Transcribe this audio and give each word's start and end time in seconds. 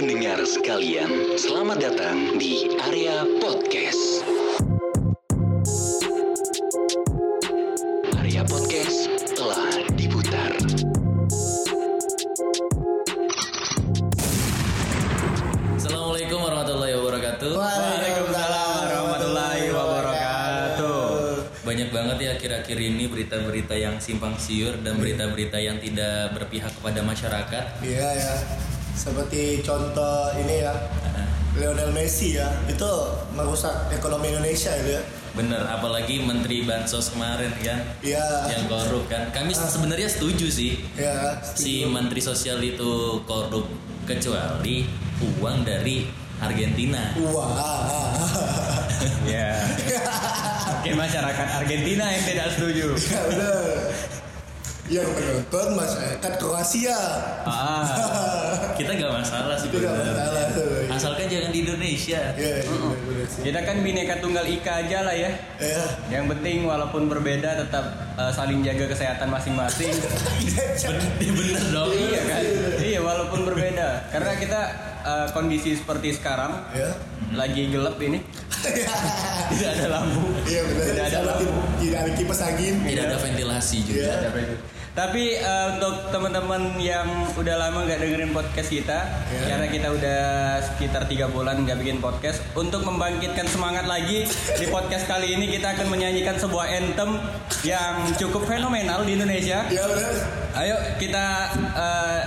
pendengar 0.00 0.40
sekalian, 0.48 1.36
selamat 1.36 1.92
datang 1.92 2.40
di 2.40 2.72
area 2.88 3.20
podcast. 3.36 4.24
Area 8.16 8.40
podcast 8.48 9.12
telah 9.36 9.68
diputar. 10.00 10.56
Assalamualaikum 15.76 16.48
warahmatullahi 16.48 16.96
wabarakatuh. 16.96 17.52
Waalaikumsalam 17.60 18.72
warahmatullahi 18.88 19.64
wabarakatuh. 19.68 21.04
Banyak 21.60 21.88
banget 21.92 22.16
ya 22.24 22.30
akhir-akhir 22.40 22.78
ini 22.80 23.04
berita-berita 23.04 23.76
yang 23.76 24.00
simpang 24.00 24.32
siur 24.40 24.80
dan 24.80 24.96
berita-berita 24.96 25.60
yang 25.60 25.76
tidak 25.76 26.32
berpihak 26.40 26.72
kepada 26.72 27.04
masyarakat. 27.04 27.84
Iya 27.84 28.08
ya. 28.16 28.69
Seperti 28.94 29.62
contoh 29.62 30.30
ini 30.36 30.62
ya. 30.62 30.74
Lionel 31.58 31.90
Messi 31.90 32.38
ya. 32.38 32.46
Itu 32.70 32.88
merusak 33.34 33.90
ekonomi 33.90 34.30
Indonesia 34.30 34.70
itu 34.76 34.94
ya. 34.94 35.02
Bener, 35.30 35.62
apalagi 35.62 36.26
Menteri 36.26 36.66
Bansos 36.66 37.14
kemarin 37.14 37.54
kan 37.62 37.78
Iya. 38.02 38.50
yang 38.50 38.66
korup 38.66 39.06
kan. 39.06 39.30
Kami 39.30 39.54
sebenarnya 39.54 40.10
setuju 40.10 40.50
sih 40.50 40.82
Ya. 40.98 41.38
si 41.42 41.86
Menteri 41.86 42.18
Sosial 42.18 42.58
itu 42.58 43.22
korup 43.26 43.70
kecuali 44.06 44.86
uang 45.38 45.62
dari 45.62 46.10
Argentina. 46.42 47.14
Wah. 47.30 48.10
Ya. 49.28 49.54
Mungkin 50.80 50.94
masyarakat 50.98 51.46
Argentina 51.62 52.04
yang 52.10 52.24
tidak 52.26 52.48
setuju. 52.56 52.86
Ya. 53.06 53.22
Yang 54.90 55.06
penonton 55.14 55.78
masyarakat 55.78 56.32
Kroasia. 56.34 56.98
Ah, 57.46 57.86
Kita 58.78 58.90
gak 58.90 59.12
masalah 59.12 59.54
sih 59.54 59.70
Itu 59.70 59.78
gak 59.78 59.94
masalah 59.94 60.44
tuh. 60.50 60.66
Asalkan 60.90 61.30
jangan 61.30 61.54
di 61.54 61.62
Indonesia. 61.62 62.20
Iya, 62.34 62.54
iya, 62.58 62.90
benar 63.06 63.26
sih. 63.30 63.40
kita 63.46 63.60
kan 63.62 63.76
bineka 63.80 64.18
tunggal 64.18 64.42
ika 64.42 64.82
aja 64.82 65.06
lah 65.06 65.14
ya. 65.14 65.30
Ya. 65.62 65.82
Yang 66.10 66.34
penting 66.34 66.66
walaupun 66.66 67.06
berbeda 67.06 67.54
tetap 67.56 67.84
eh, 68.18 68.32
saling 68.34 68.66
jaga 68.66 68.90
kesehatan 68.90 69.30
masing-masing. 69.30 69.94
Bener 71.38 71.62
dong. 71.70 71.90
iya 71.94 72.20
kan? 72.26 72.42
Iya 72.82 72.98
walaupun 73.00 73.40
berbeda. 73.46 74.10
Karena 74.10 74.32
kita 74.34 74.60
eh, 75.06 75.26
kondisi 75.30 75.78
seperti 75.78 76.18
sekarang 76.18 76.66
Ya. 76.74 76.90
lagi 77.30 77.70
gelap 77.70 77.94
ini. 78.02 78.18
Tidak 79.54 79.70
ada 79.70 79.86
lampu. 79.88 80.34
Iya 80.44 80.60
benar. 80.66 80.84
Tidak 80.84 81.04
ada 81.14 81.20
lampu. 81.30 81.48
Tidak 81.78 81.98
ada 82.02 82.10
kipas 82.12 82.40
angin. 82.42 82.74
Tidak 82.82 83.04
ada 83.06 83.16
ventilasi 83.16 83.78
juga. 83.86 84.02
Iya. 84.02 84.12
Ada 84.18 84.28
apa 84.28 84.40
itu? 84.42 84.56
Tapi 84.90 85.38
eh, 85.38 85.66
untuk 85.70 86.10
teman-teman 86.10 86.74
yang 86.76 87.06
udah 87.32 87.54
lama 87.56 87.86
nggak 87.86 88.02
dengerin 88.02 88.34
podcast 88.34 88.68
kita, 88.68 88.98
Ya. 89.30 89.54
karena 89.54 89.66
kita 89.70 89.88
udah 89.88 90.20
sekitar 90.60 91.06
tiga 91.06 91.30
bulan 91.30 91.62
nggak 91.62 91.78
bikin 91.78 92.02
podcast, 92.02 92.42
untuk 92.52 92.82
membangkitkan 92.82 93.46
semangat 93.46 93.86
lagi 93.86 94.26
di 94.26 94.66
podcast 94.66 95.06
kali 95.06 95.38
ini 95.38 95.46
kita 95.46 95.78
akan 95.78 95.86
menyanyikan 95.88 96.34
sebuah 96.34 96.66
anthem 96.66 97.22
yang 97.62 98.02
cukup 98.18 98.42
fenomenal 98.44 99.06
di 99.06 99.14
Indonesia. 99.14 99.62
Iya 99.70 99.84
benar. 99.86 100.12
Ayo 100.58 100.76
kita 100.98 101.24
eh, 101.70 102.20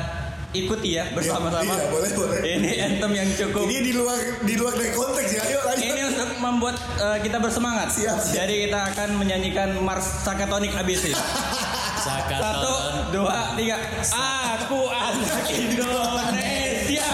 ikuti 0.53 0.95
ya 0.95 1.03
bersama-sama. 1.11 1.75
Iya, 1.75 1.86
boleh, 1.92 2.11
boleh. 2.16 2.39
Ini 2.48 2.72
anthem 2.80 3.11
yang 3.11 3.30
cukup. 3.36 3.67
Ini 3.67 3.80
di 3.81 3.92
luar 3.92 4.17
di 4.39 4.53
luar 4.55 4.73
dari 4.80 4.92
konteks 4.95 5.30
ya. 5.36 5.42
Ayo 5.44 5.59
lanjut. 5.67 5.83
Ini 5.83 6.02
untuk 6.16 6.30
membuat 6.39 6.77
eh, 6.95 7.17
kita 7.20 7.38
bersemangat. 7.44 7.92
Siap, 7.92 8.17
siap. 8.23 8.36
Jadi 8.39 8.72
kita 8.72 8.80
akan 8.95 9.09
menyanyikan 9.20 9.70
Mars 9.83 10.23
Sakatonik 10.23 10.72
ABC. 10.72 11.11
Satu, 12.24 12.76
dua, 13.12 13.52
tiga. 13.60 13.76
Aku 14.56 14.88
anak 14.88 15.44
Indonesia. 15.52 17.12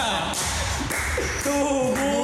Tubuhku 1.42 2.19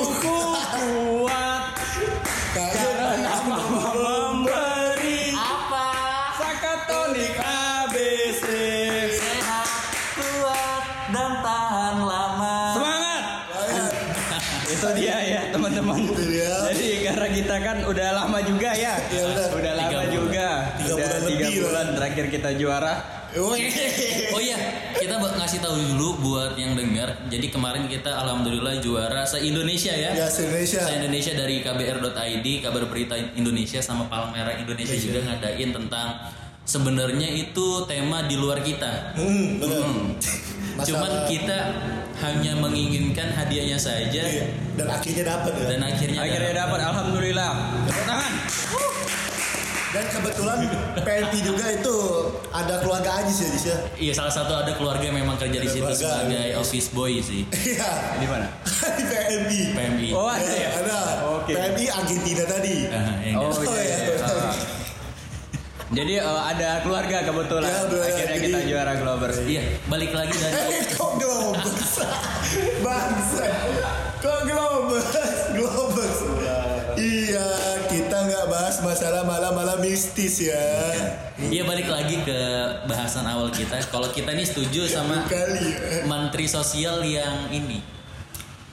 kan 17.77 17.85
udah 17.93 18.09
lama 18.25 18.39
juga 18.41 18.71
ya. 18.73 18.95
Iya, 19.13 19.23
benar. 19.29 19.49
Udah 19.53 19.73
lama 19.77 19.91
Tiga 19.93 20.01
juga. 20.09 20.49
Tiga 20.81 20.93
udah 20.97 20.97
bulan 20.97 21.21
tiga 21.29 21.47
lebih 21.47 21.61
bulan 21.61 21.87
lah. 21.87 21.95
terakhir 22.01 22.25
kita 22.33 22.51
juara. 22.57 22.95
Wih. 23.37 23.69
Oh 24.33 24.41
iya, 24.41 24.57
kita 24.97 25.21
ngasih 25.21 25.61
tahu 25.61 25.77
dulu 25.77 26.09
buat 26.25 26.57
yang 26.57 26.73
dengar. 26.73 27.29
Jadi 27.29 27.53
kemarin 27.53 27.85
kita 27.85 28.09
alhamdulillah 28.09 28.81
juara 28.81 29.29
se 29.29 29.45
Indonesia 29.45 29.93
ya. 29.93 30.17
Ya, 30.17 30.25
se-Indonesia. 30.25 30.81
Se 30.81 30.93
Indonesia 30.97 31.33
dari 31.37 31.61
KBR.id, 31.61 32.47
kabar 32.65 32.83
berita 32.89 33.15
Indonesia 33.37 33.85
sama 33.85 34.09
Palang 34.09 34.33
Merah 34.33 34.57
Indonesia 34.57 34.97
juga 34.97 35.21
ngadain 35.29 35.69
tentang 35.69 36.33
sebenarnya 36.67 37.29
itu 37.31 37.67
tema 37.87 38.27
di 38.27 38.37
luar 38.37 38.61
kita. 38.61 39.15
Hmm, 39.15 39.57
benar. 39.57 39.81
Hmm. 39.81 40.13
Cuman 40.87 41.25
kita 41.25 41.59
hanya 42.17 42.53
menginginkan 42.55 43.29
hadiahnya 43.31 43.77
saja 43.77 44.21
Iya. 44.21 44.45
Dan 44.75 44.89
akhirnya 44.91 45.25
dapat 45.27 45.53
ya. 45.55 45.65
dan 45.71 45.81
akhirnya 45.83 46.21
Akhirnya 46.21 46.53
dapat 46.59 46.81
alhamdulillah. 46.83 47.51
Tepuk 47.87 48.05
tangan. 48.05 48.33
Dan 49.87 50.05
kebetulan 50.13 50.59
PNP 50.99 51.33
juga 51.41 51.73
itu 51.73 51.97
ada 52.53 52.85
keluarga 52.85 53.17
Ajis 53.17 53.41
ya, 53.41 53.49
Jis 53.49 53.65
ya. 53.65 53.79
Iya 53.97 54.13
salah 54.13 54.29
satu 54.29 54.53
ada 54.53 54.77
keluarga 54.77 55.01
yang 55.01 55.17
memang 55.17 55.41
kerja 55.41 55.57
di 55.57 55.65
Ada 55.65 55.73
keluarga. 55.73 55.97
sebagai 55.97 56.47
office 56.61 56.89
boy 56.93 57.13
sih. 57.19 57.49
Iya. 57.49 57.91
Di 58.21 58.27
mana? 58.29 58.47
di 58.99 59.05
PNP. 59.07 59.51
PMI. 59.73 60.09
Oh 60.13 60.29
ada 60.29 60.45
ya. 60.45 60.69
Ada. 60.77 61.01
Oke. 61.33 61.57
PNP 61.57 61.79
Argentina 61.89 62.45
tadi. 62.45 62.77
Yang 62.85 63.37
Oh 63.41 63.49
Oh, 63.49 63.65
iya. 63.65 63.81
iya. 63.81 63.97
iya. 64.13 64.46
Jadi 65.87 66.19
eh, 66.19 66.25
ada 66.43 66.83
keluarga 66.83 67.23
kebetulan. 67.23 67.71
Ya, 67.71 67.79
betul. 67.87 68.01
Akhirnya 68.03 68.37
Jadi- 68.37 68.47
kita 68.49 68.59
juara 68.67 68.93
Globers. 68.97 69.37
Iya, 69.41 69.63
balik 69.87 70.11
lagi 70.11 70.35
dari 70.35 70.55
Eh, 70.73 70.83
kok 70.91 71.13
Globus? 71.15 71.93
Bangsa. 72.87 73.45
Kok 74.19 74.41
Globus? 74.45 75.09
Globus. 75.53 76.17
Iya, 76.97 77.47
kita 77.87 78.17
nggak 78.19 78.47
bahas 78.49 78.77
masalah 78.81 79.23
malam-malam 79.23 79.79
mistis 79.79 80.41
ya. 80.43 80.65
Iya 81.37 81.63
balik 81.63 81.87
lagi 81.87 82.25
ke 82.25 82.39
bahasan 82.87 83.23
awal 83.23 83.53
kita. 83.53 83.77
Kalau 83.87 84.09
kita 84.09 84.33
ini 84.33 84.43
setuju 84.43 84.89
sama 84.89 85.23
Kali. 85.23 85.77
menteri 86.03 86.49
sosial 86.49 87.05
yang 87.05 87.53
ini, 87.53 87.85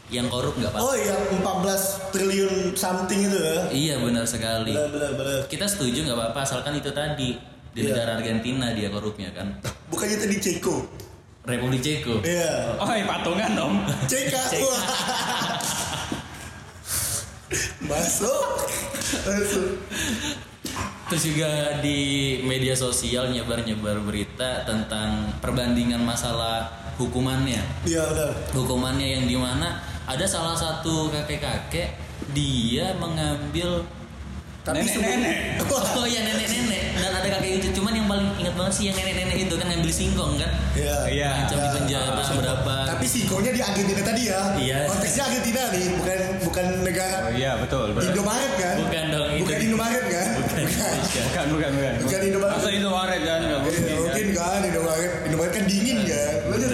yang 0.09 0.27
korup 0.27 0.55
nggak 0.55 0.71
pak? 0.71 0.79
Oh, 0.79 0.93
yang 0.93 1.19
14 1.39 2.11
triliun 2.11 2.53
something 2.73 3.19
itu 3.23 3.37
ya. 3.37 3.57
Iya 3.71 3.95
benar 3.99 4.25
sekali. 4.25 4.75
Benar, 4.75 4.89
benar, 4.91 5.11
benar. 5.15 5.39
Kita 5.47 5.65
setuju 5.65 6.03
nggak 6.03 6.17
apa-apa, 6.17 6.39
asalkan 6.43 6.75
itu 6.75 6.91
tadi 6.91 7.39
di 7.73 7.79
Iya. 7.81 7.89
negara 7.89 8.11
Argentina 8.17 8.69
dia 8.71 8.87
korupnya 8.87 9.33
kan. 9.33 9.47
Bukannya 9.89 10.17
tadi 10.19 10.35
Ceko. 10.37 10.85
Republik 11.43 11.81
Ceko. 11.81 12.21
Iya. 12.21 12.77
Oh, 12.77 12.87
iya, 12.87 13.03
patungan 13.03 13.51
dong. 13.53 13.73
Ceka. 14.05 14.41
Ceka. 14.53 14.77
Masuk. 17.89 18.43
Masuk. 19.23 19.67
Terus 21.09 21.23
juga 21.29 21.51
di 21.83 21.99
media 22.41 22.73
sosial 22.73 23.29
nyebar-nyebar 23.29 24.01
berita 24.01 24.65
tentang 24.65 25.29
perbandingan 25.37 26.01
masalah 26.01 26.71
hukumannya. 26.97 27.61
Iya 27.85 28.01
benar. 28.09 28.31
hukumannya 28.53 29.07
yang 29.19 29.25
di 29.27 29.37
mana 29.37 29.77
ada 30.05 30.25
salah 30.25 30.51
satu 30.53 31.07
kakek-kakek 31.09 31.95
dia 32.31 32.91
mengambil 32.95 33.83
Tapi 34.63 34.79
Nenek-nenek. 34.79 35.59
sebelum- 35.59 35.91
oh 35.99 36.07
ya 36.07 36.23
nenek-nenek 36.23 36.95
dan 36.95 37.11
ada 37.13 37.27
kakek 37.29 37.59
itu 37.59 37.67
cuman 37.73 37.91
yang 37.93 38.07
paling 38.07 38.31
ingat 38.37 38.55
banget 38.55 38.73
sih 38.73 38.83
yang 38.87 38.95
nenek-nenek 38.95 39.37
itu 39.41 39.53
kan 39.53 39.67
ngambil 39.67 39.91
singkong 39.91 40.33
kan 40.37 40.51
Iya. 40.73 40.97
Iya. 41.05 41.29
ancam 41.37 41.57
di 41.59 41.69
penjara 41.73 42.09
berapa 42.15 42.75
Tapi 42.87 43.05
singkongnya 43.05 43.51
di 43.51 43.61
Argentina 43.61 44.01
tadi 44.01 44.21
ya. 44.25 44.39
Iya. 44.55 44.77
Konteksnya 44.87 45.23
Argentina 45.25 45.61
nih, 45.69 45.85
bukan 45.93 46.17
bukan 46.41 46.65
negara 46.81 47.17
Oh 47.21 47.33
iya 47.33 47.51
betul. 47.57 47.91
betul. 47.91 48.09
Indomaret 48.09 48.53
kan? 48.55 48.75
Bukan 48.79 49.05
dong, 49.11 49.27
itu. 49.29 49.41
Bukan 49.43 49.59
Indomaret 49.61 50.05
kan? 50.07 50.27
Bukan. 50.33 50.63
Bukan 51.03 51.45
bukan 51.51 51.69
bukan. 51.73 51.93
Bukan 51.99 52.21
Indomaret. 52.23 52.55
Masa 52.55 52.69
Indomaret 52.71 53.21
kan 53.21 53.39
nggak 53.41 53.59
Eh, 53.59 53.63
mungkin. 53.63 53.83
mungkin 53.99 54.27
kan? 54.33 54.59
Indomaret. 54.63 55.11
Indomaret 55.25 55.51
kan 55.51 55.63
dingin 55.65 55.97
kan? 56.03 56.33
Lanjut. 56.47 56.71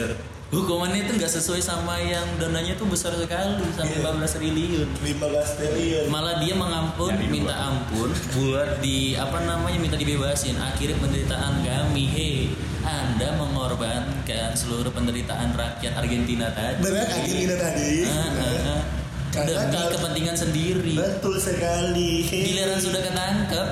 Hukumannya 0.49 1.05
itu 1.05 1.13
nggak 1.13 1.29
sesuai 1.31 1.61
sama 1.61 2.01
yang 2.01 2.25
dananya 2.35 2.73
tuh 2.73 2.89
besar 2.89 3.13
sekali 3.13 3.61
sampai 3.69 3.95
Iya. 3.95 4.09
15 4.09 4.33
triliun 4.33 4.87
15 4.97 5.49
triliun. 5.55 6.05
malah 6.09 6.41
dia 6.41 6.53
mengampun 6.53 7.13
Nyari 7.13 7.29
minta 7.29 7.53
ampun 7.53 8.09
buat 8.33 8.81
di 8.81 9.13
apa 9.13 9.45
namanya 9.45 9.77
minta 9.77 9.93
dibebasin 9.93 10.57
akhir 10.57 10.97
penderitaan 10.97 11.61
kami 11.61 12.03
hei 12.07 12.37
anda 12.81 13.37
mengorbankan 13.37 14.49
seluruh 14.51 14.89
penderitaan 14.89 15.53
rakyat 15.53 15.93
Argentina 15.93 16.49
tadi 16.49 16.81
Benar 16.81 17.05
Argentina 17.05 17.53
tadi. 17.55 17.89
Ah, 18.03 18.17
ah, 18.17 18.69
ah. 18.73 18.81
Karena 19.29 19.53
demi 19.61 19.69
kalau- 19.77 19.93
kepentingan 19.93 20.33
sendiri 20.35 20.93
Betul 20.95 21.37
sekali. 21.37 22.25
giliran 22.25 22.81
sudah 22.81 22.97
ketangkep 22.99 23.67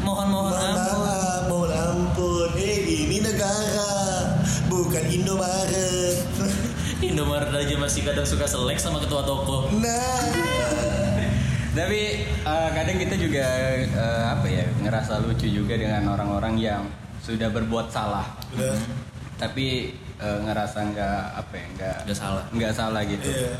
mohon 0.00 0.26
mohon 0.26 0.48
Mohon 0.48 0.64
ampun 0.72 0.96
maaf, 0.98 1.42
mohon 1.46 1.70
ampun. 1.70 2.48
Eh, 2.56 2.78
ini 3.04 3.20
negara, 3.20 3.92
bukan 4.72 5.04
Indomaret. 5.06 6.16
Indomaret 7.08 7.52
aja 7.52 7.74
masih 7.76 8.00
kadang 8.02 8.24
suka 8.24 8.46
selek 8.46 8.78
sama 8.78 8.98
ketua 8.98 9.20
toko. 9.22 9.68
Nah, 9.74 10.22
Tapi 11.72 12.00
eh, 12.28 12.68
kadang 12.70 12.96
kita 12.96 13.16
juga 13.16 13.44
eh, 13.80 14.24
apa 14.28 14.44
ya 14.46 14.64
ngerasa 14.78 15.20
lucu 15.20 15.46
juga 15.46 15.72
dengan 15.74 16.04
orang-orang 16.06 16.54
yang 16.56 16.82
sudah 17.18 17.48
berbuat 17.48 17.88
salah, 17.88 18.28
udah. 18.52 18.76
tapi 19.36 19.88
eh, 20.18 20.38
ngerasa 20.42 20.78
nggak 20.84 21.20
apa 21.34 21.52
ya 21.54 21.66
nggak 21.72 21.96
Gak 22.04 22.18
salah. 22.18 22.44
nggak 22.50 22.72
salah 22.72 23.00
gitu. 23.02 23.24
Iya. 23.24 23.56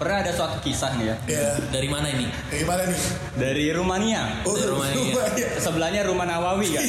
Pernah 0.00 0.24
ada 0.24 0.32
suatu 0.32 0.56
kisah 0.64 0.96
nih 0.96 1.06
ya 1.06 1.16
Iya. 1.28 1.48
Dari 1.68 1.84
mana 1.86 2.08
ini? 2.08 2.24
Dari 2.48 2.64
mana 2.64 2.82
nih? 2.88 3.00
dari 3.36 3.64
Rumania. 3.68 4.22
Oh, 4.42 4.56
Dari 4.56 4.64
Rumania. 4.66 4.96
Rumania. 5.12 5.48
Sebelahnya 5.60 6.00
rumah 6.02 6.24
Nawawi 6.24 6.68
kan. 6.72 6.84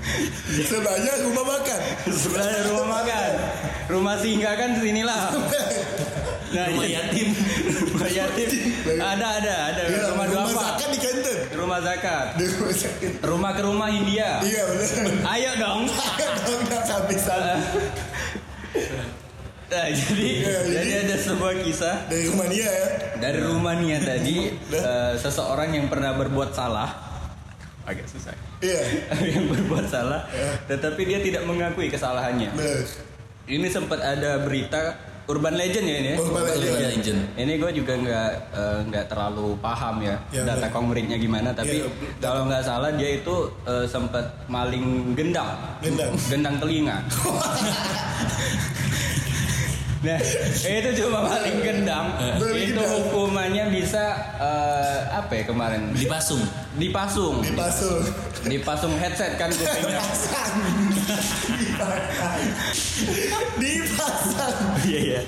Iya. 0.00 0.64
Sebelahnya 0.64 1.12
rumah 1.22 1.44
makan. 1.46 1.80
Sebelahnya 2.08 2.60
rumah 2.66 2.86
makan. 2.90 3.30
Rumah 3.86 4.14
singgah 4.16 4.54
kan 4.54 4.70
sinilah. 4.74 5.22
Nah, 6.50 6.66
Rumah 6.66 6.82
jadi- 6.82 6.94
yatim. 6.96 7.28
rumah 7.86 8.10
yatim. 8.10 8.48
Ada 8.90 9.26
ada 9.38 9.54
ada 9.70 9.82
Iya, 9.86 10.02
rumah 10.10 10.26
dua 10.26 10.42
rumah 10.42 10.62
zakat 10.66 10.88
di 10.88 10.98
Kenten. 10.98 11.38
Rumah 11.52 11.78
zakat. 11.80 12.26
Di 12.34 12.44
rumah 12.48 12.72
zakat. 12.72 13.12
Rumah 13.20 13.50
ke 13.52 13.62
rumah 13.62 13.88
India. 13.88 14.28
Iya 14.40 14.62
benar. 14.66 15.30
Ayo 15.30 15.50
dong. 15.56 15.80
Dong 16.40 16.60
nggak 16.64 16.82
sampai 16.82 17.16
sana. 17.16 17.54
Nah, 19.70 19.86
jadi 19.86 20.26
Iya, 20.40 20.54
jadi 20.66 20.74
jadi- 20.82 21.00
ada 21.04 21.16
sebuah 21.20 21.54
kisah 21.62 21.96
Dari 22.08 22.26
Rumania 22.26 22.66
ya. 22.66 22.86
dari 23.20 23.38
Rumania 23.40 23.98
tadi 24.00 24.36
eh, 24.72 25.12
seseorang 25.14 25.70
yang 25.70 25.86
pernah 25.86 26.10
berbuat 26.16 26.50
salah 26.50 26.90
agak 27.84 28.02
susah 28.04 28.34
Iya. 28.60 28.80
yang 29.32 29.44
berbuat 29.46 29.86
salah 29.86 30.20
tetapi 30.64 31.00
dia 31.02 31.18
tidak 31.18 31.42
mengakui 31.42 31.88
kesalahannya 31.88 32.52
Benar. 32.52 32.84
ini 33.46 33.66
sempat 33.66 33.98
ada 33.98 34.36
berita 34.38 34.94
urban 35.26 35.54
legend 35.54 35.86
ya 35.86 35.96
ini 35.96 36.08
ya? 36.10 36.16
Urban 36.18 36.42
legend. 36.50 36.90
Legend. 36.92 37.20
ini 37.36 37.52
gue 37.56 37.70
juga 37.72 37.92
nggak 37.94 38.30
eh, 38.52 38.78
nggak 38.84 39.04
terlalu 39.06 39.54
paham 39.56 40.02
ya, 40.02 40.18
Ya, 40.28 40.42
data 40.44 40.66
benar. 40.66 40.74
konkretnya 40.74 41.16
gimana 41.16 41.48
tapi 41.50 41.80
Ya, 41.80 41.86
kalau 42.18 42.44
nggak 42.44 42.60
salah 42.60 42.90
dia 42.92 43.16
itu 43.16 43.34
eh, 43.64 43.86
sempat 43.86 44.26
maling 44.46 45.14
gendang 45.14 45.54
Gendang. 45.80 46.12
gendang 46.26 46.56
telinga 46.58 46.96
Nah, 50.00 50.16
itu 50.64 50.90
cuma 50.96 51.20
maling 51.20 51.60
gendang. 51.60 52.08
Itu 52.40 52.80
hukumannya 52.80 53.68
bisa 53.68 54.00
eh, 54.40 54.98
apa 55.12 55.28
ya 55.30 55.44
kemarin? 55.44 55.92
Dipasung. 55.92 56.40
Dipasung. 56.70 57.42
Dipasung. 57.42 57.98
Dipasung 58.46 58.94
headset 58.94 59.34
kan 59.34 59.50
kupingnya. 59.58 59.98
Dipasang. 59.98 60.54
Dipasang. 61.58 62.42
Dipasang. 63.58 64.56
Iya 64.86 64.98
iya. 65.02 65.20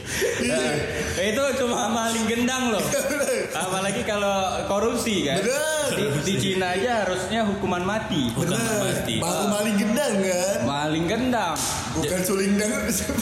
Nah, 0.47 0.73
itu 1.27 1.43
cuma 1.59 1.91
maling 1.91 2.31
gendang 2.31 2.71
loh. 2.71 2.85
Apalagi 3.53 4.07
kalau 4.07 4.55
korupsi 4.71 5.27
kan. 5.27 5.43
Bener. 5.43 5.91
Di, 5.93 6.05
di 6.25 6.35
Cina 6.39 6.79
aja 6.79 7.03
harusnya 7.05 7.43
hukuman 7.43 7.83
mati. 7.83 8.31
Bukan 8.33 8.55
Benar. 8.55 8.79
mati. 8.87 9.15
Baru 9.19 9.45
maling 9.51 9.77
gendang 9.77 10.15
kan? 10.23 10.59
Maling 10.63 11.05
gendang. 11.11 11.59
Bukan 11.93 12.21
suling 12.25 12.57
dan 12.57 12.73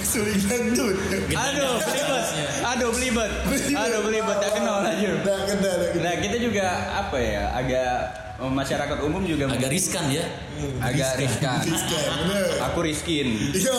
suling 0.06 0.40
dangdut. 0.46 0.96
Aduh, 1.34 1.74
belibet. 1.82 2.24
Aduh, 2.62 2.90
belibet. 2.94 3.30
Aduh, 3.74 4.00
belibet. 4.06 4.36
Tak 4.38 4.50
kenal 4.54 4.76
aja. 4.86 5.10
Nah, 5.20 5.40
kena, 5.46 5.70
nah. 5.74 5.88
Nah, 5.98 6.14
kita 6.22 6.36
juga 6.38 6.66
apa 6.94 7.16
ya? 7.18 7.44
Agak 7.50 7.92
masyarakat 8.40 8.98
umum 9.04 9.20
juga 9.28 9.52
Agak 9.52 9.68
riskan 9.68 10.08
ya. 10.08 10.24
agak 10.80 11.20
riskan. 11.20 11.60
Riskan, 11.60 12.08
bener. 12.24 12.46
Aku 12.72 12.78
riskin. 12.80 13.28
Iya. 13.52 13.76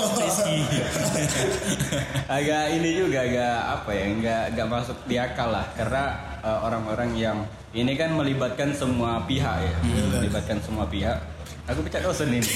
agak 2.37 2.63
ini 2.77 2.89
juga 3.01 3.19
agak 3.25 3.57
apa 3.81 3.89
ya? 3.95 4.03
Enggak 4.05 4.43
enggak 4.53 4.67
masuk 4.69 4.97
di 5.09 5.15
akal 5.17 5.49
lah 5.49 5.65
karena 5.73 6.03
eh, 6.45 6.59
orang-orang 6.61 7.09
yang 7.17 7.37
ini 7.73 7.97
kan 7.97 8.13
melibatkan 8.13 8.75
semua 8.75 9.23
pihak 9.25 9.65
ya. 9.65 9.75
Melibatkan 10.19 10.61
semua 10.61 10.85
pihak. 10.85 11.17
Aku 11.69 11.81
pecat 11.85 12.03
dosen 12.03 12.29
ini. 12.29 12.45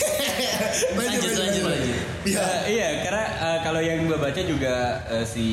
Lanjut, 0.98 1.32
lanjut, 1.34 1.64
lanjut. 1.64 1.98
Iya. 2.26 2.42
Eh, 2.42 2.62
iya, 2.72 2.88
karena 3.02 3.24
eh, 3.38 3.58
kalau 3.62 3.78
yang 3.80 4.00
gue 4.04 4.18
baca 4.18 4.42
juga 4.42 4.76
eh, 5.08 5.24
si 5.24 5.48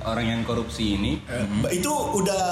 orang 0.00 0.26
yang 0.28 0.40
korupsi 0.42 0.94
ini 0.94 1.18
Eh, 1.26 1.44
Itu 1.74 1.90
udah 2.14 2.44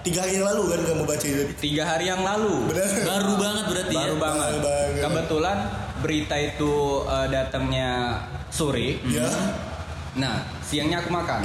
tiga 0.00 0.22
hari 0.22 0.36
yang 0.36 0.46
lalu 0.46 0.62
kan 0.68 0.80
kamu 0.82 1.04
baca 1.04 1.26
itu? 1.26 1.42
tiga 1.58 1.82
hari 1.84 2.04
yang 2.06 2.22
lalu 2.22 2.66
Bener. 2.66 2.86
Baru 3.04 3.32
banget 3.36 3.64
berarti 3.66 3.94
baru 3.94 4.14
ya. 4.14 4.18
banget. 4.18 4.46
Baru 4.46 4.60
banget. 4.60 5.00
Kebetulan 5.00 5.58
berita 5.98 6.36
itu 6.36 6.72
eh, 7.06 7.26
datangnya 7.28 7.90
sore. 8.48 8.98
Ya. 9.04 9.28
Nah, 10.16 10.40
siangnya 10.64 11.04
aku 11.04 11.10
makan. 11.12 11.44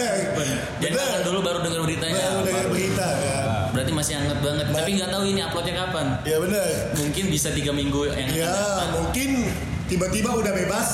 Jadi 0.82 0.94
makan 0.94 1.20
dulu 1.24 1.38
baru 1.40 1.58
dengar 1.64 1.80
beritanya. 1.88 2.24
Baru 2.36 2.42
dengar 2.44 2.66
berita 2.68 3.06
ya. 3.16 3.38
Berarti 3.72 3.92
masih 3.96 4.12
hangat 4.20 4.38
banget. 4.44 4.66
Tapi 4.68 4.90
nggak 4.98 5.10
tahu 5.10 5.22
ini 5.24 5.40
uploadnya 5.40 5.74
kapan. 5.86 6.06
Ya 6.28 6.36
benar. 6.36 6.66
Mungkin 7.00 7.24
bisa 7.32 7.48
tiga 7.54 7.72
minggu 7.72 8.00
yang 8.12 8.28
Ya 8.34 8.54
mungkin 8.92 9.48
tiba-tiba 9.88 10.30
udah 10.36 10.52
bebas. 10.52 10.88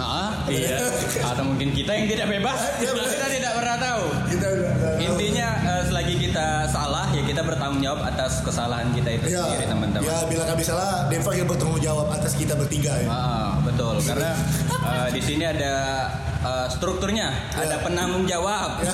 Ah, 0.00 0.46
Iya. 0.48 0.80
atau 1.20 1.44
mungkin 1.44 1.74
kita 1.76 1.92
yang 1.92 2.06
tidak 2.08 2.26
bebas. 2.30 2.56
Iya, 2.80 2.90
benar. 2.94 3.10
kita 3.10 3.26
tidak 3.28 3.52
pernah 3.58 3.76
tahu. 3.76 4.04
Kita 4.32 4.46
udah 4.48 4.70
udah 4.70 4.76
tahu. 4.80 4.96
Intinya 5.02 5.48
eh, 5.60 5.82
selagi 5.84 6.14
kita 6.16 6.46
salah 6.70 7.06
ya 7.12 7.22
kita 7.26 7.42
bertanggung 7.44 7.82
jawab 7.84 8.00
atas 8.06 8.40
kesalahan 8.40 8.88
kita 8.96 9.18
itu 9.20 9.34
ya, 9.34 9.44
sendiri 9.44 9.66
teman-teman. 9.68 10.06
Ya 10.08 10.16
bila 10.24 10.44
kami 10.46 10.62
salah, 10.64 11.10
Deva 11.10 11.30
yang 11.36 11.48
bertanggung 11.50 11.82
jawab 11.82 12.06
atas 12.08 12.32
kita 12.32 12.54
bertiga 12.56 12.96
ya. 12.96 13.08
Ah, 13.10 13.49
betul 13.80 13.96
karena 14.04 14.30
eh, 14.84 15.08
di 15.08 15.20
sini 15.24 15.44
ada 15.46 15.74
eh, 16.40 16.66
strukturnya, 16.68 17.28
Ya. 17.56 17.64
ada 17.64 17.76
penanggung 17.80 18.28
jawab. 18.28 18.84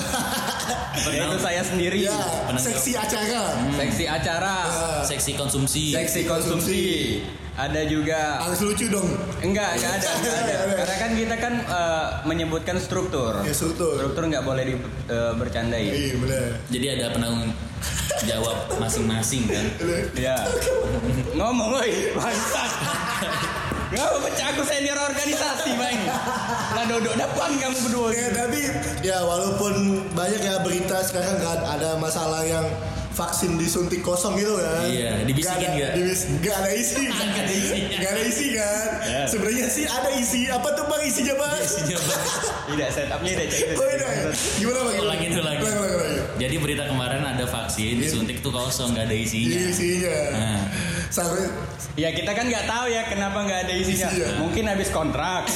Yaitu 0.97 1.37
saya 1.37 1.61
sendiri. 1.61 2.03
Ya, 2.03 2.15
Penanggung 2.43 2.63
seksi 2.71 2.91
acara. 2.95 3.43
Seksi 3.75 4.05
acara, 4.07 4.55
Ya. 4.63 5.03
Seksi 5.03 5.31
konsumsi. 5.35 5.91
seksi 5.91 6.23
konsumsi. 6.23 6.83
Ada 7.57 7.89
juga 7.89 8.37
Harus 8.37 8.61
lucu 8.61 8.85
dong. 8.87 9.09
enggak, 9.41 9.75
enggak 9.75 9.93
ada, 9.97 10.09
enggak 10.21 10.37
ada. 10.45 10.55
Karena 10.77 10.95
kan 10.95 11.11
kita 11.13 11.35
kan 11.37 11.53
eh, 11.59 12.07
menyebutkan 12.23 12.77
struktur. 12.79 13.33
Ya 13.43 13.51
struktur. 13.51 13.97
Struktur 13.97 14.23
nggak 14.25 14.45
boleh 14.45 14.63
dibercandai. 14.63 15.83
Iya 15.89 16.15
benar. 16.21 16.43
Jadi 16.69 16.85
ada 16.95 17.05
penanggung 17.11 17.51
jawab 18.23 18.57
masing-masing 18.77 19.43
kan. 19.47 19.65
Ya. 20.13 20.37
Ngomong 21.33 21.75
woi, 21.75 22.13
bangsat. 22.13 22.71
Ngapa 23.87 24.17
pecah 24.19 24.45
aku 24.51 24.63
senior 24.63 24.99
organisasi 24.99 25.71
main. 25.73 25.99
Lah 26.75 26.83
duduk 26.85 27.15
depan 27.15 27.55
kamu 27.55 27.77
berdua. 27.81 28.09
Ya 28.11 28.27
tapi 28.31 28.59
ya 28.99 29.17
walaupun 29.21 29.73
banyak 30.11 30.41
ya 30.41 30.59
berita 30.59 30.99
sekarang 31.01 31.39
kan 31.39 31.59
ada 31.63 31.95
masalah 31.95 32.43
yang 32.43 32.67
vaksin 33.11 33.55
disuntik 33.55 34.03
kosong 34.03 34.35
gitu 34.35 34.59
kan. 34.59 34.85
Iya, 34.85 35.23
dibisikin 35.23 35.71
Nggak 35.73 35.89
ada- 35.89 36.05
nggak 36.37 36.55
ada 36.59 36.71
isi. 36.75 37.01
kan? 37.01 37.25
Nggak 37.31 37.39
ada 37.39 37.51
isinya. 37.55 37.95
Nggak 37.97 38.11
ada 38.11 38.21
isi 38.23 38.47
kan. 38.51 38.87
Ya. 39.01 39.21
Sebenarnya 39.25 39.65
sih 39.67 39.85
ada 39.87 40.09
isi. 40.13 40.39
Apa 40.47 40.67
tuh 40.75 40.85
bang 40.85 41.01
isinya 41.01 41.33
bang? 41.33 41.57
Isinya 41.57 41.95
apa? 41.97 42.15
Tidak 42.67 42.89
setupnya 42.91 43.31
tidak 43.33 43.47
cek. 43.49 43.67
Oh 43.73 43.87
iya. 43.87 44.09
Gimana 44.59 44.79
bang? 44.83 44.95
Ulangi, 44.99 45.25
ulangi. 45.31 45.59
Ulang, 45.63 45.77
ulang, 45.79 45.93
ulang. 45.95 46.15
Jadi 46.37 46.55
berita 46.59 46.83
kemarin 46.85 47.21
ada 47.23 47.45
vaksin 47.47 47.97
disuntik 47.97 48.43
tuh 48.43 48.51
kosong 48.51 48.93
nggak 48.93 49.07
ada 49.07 49.15
isinya. 49.15 49.57
Isinya. 49.65 50.17
Nah. 50.35 50.61
Sampai 51.09 51.47
Ya 51.97 52.13
kita 52.13 52.31
kan 52.35 52.45
nggak 52.45 52.65
tahu 52.69 52.85
ya 52.91 53.09
kenapa 53.09 53.41
nggak 53.47 53.59
ada 53.67 53.73
isinya. 53.73 54.09
Isinya. 54.11 54.29
Mungkin 54.43 54.63
habis 54.69 54.89
kontrak. 54.93 55.49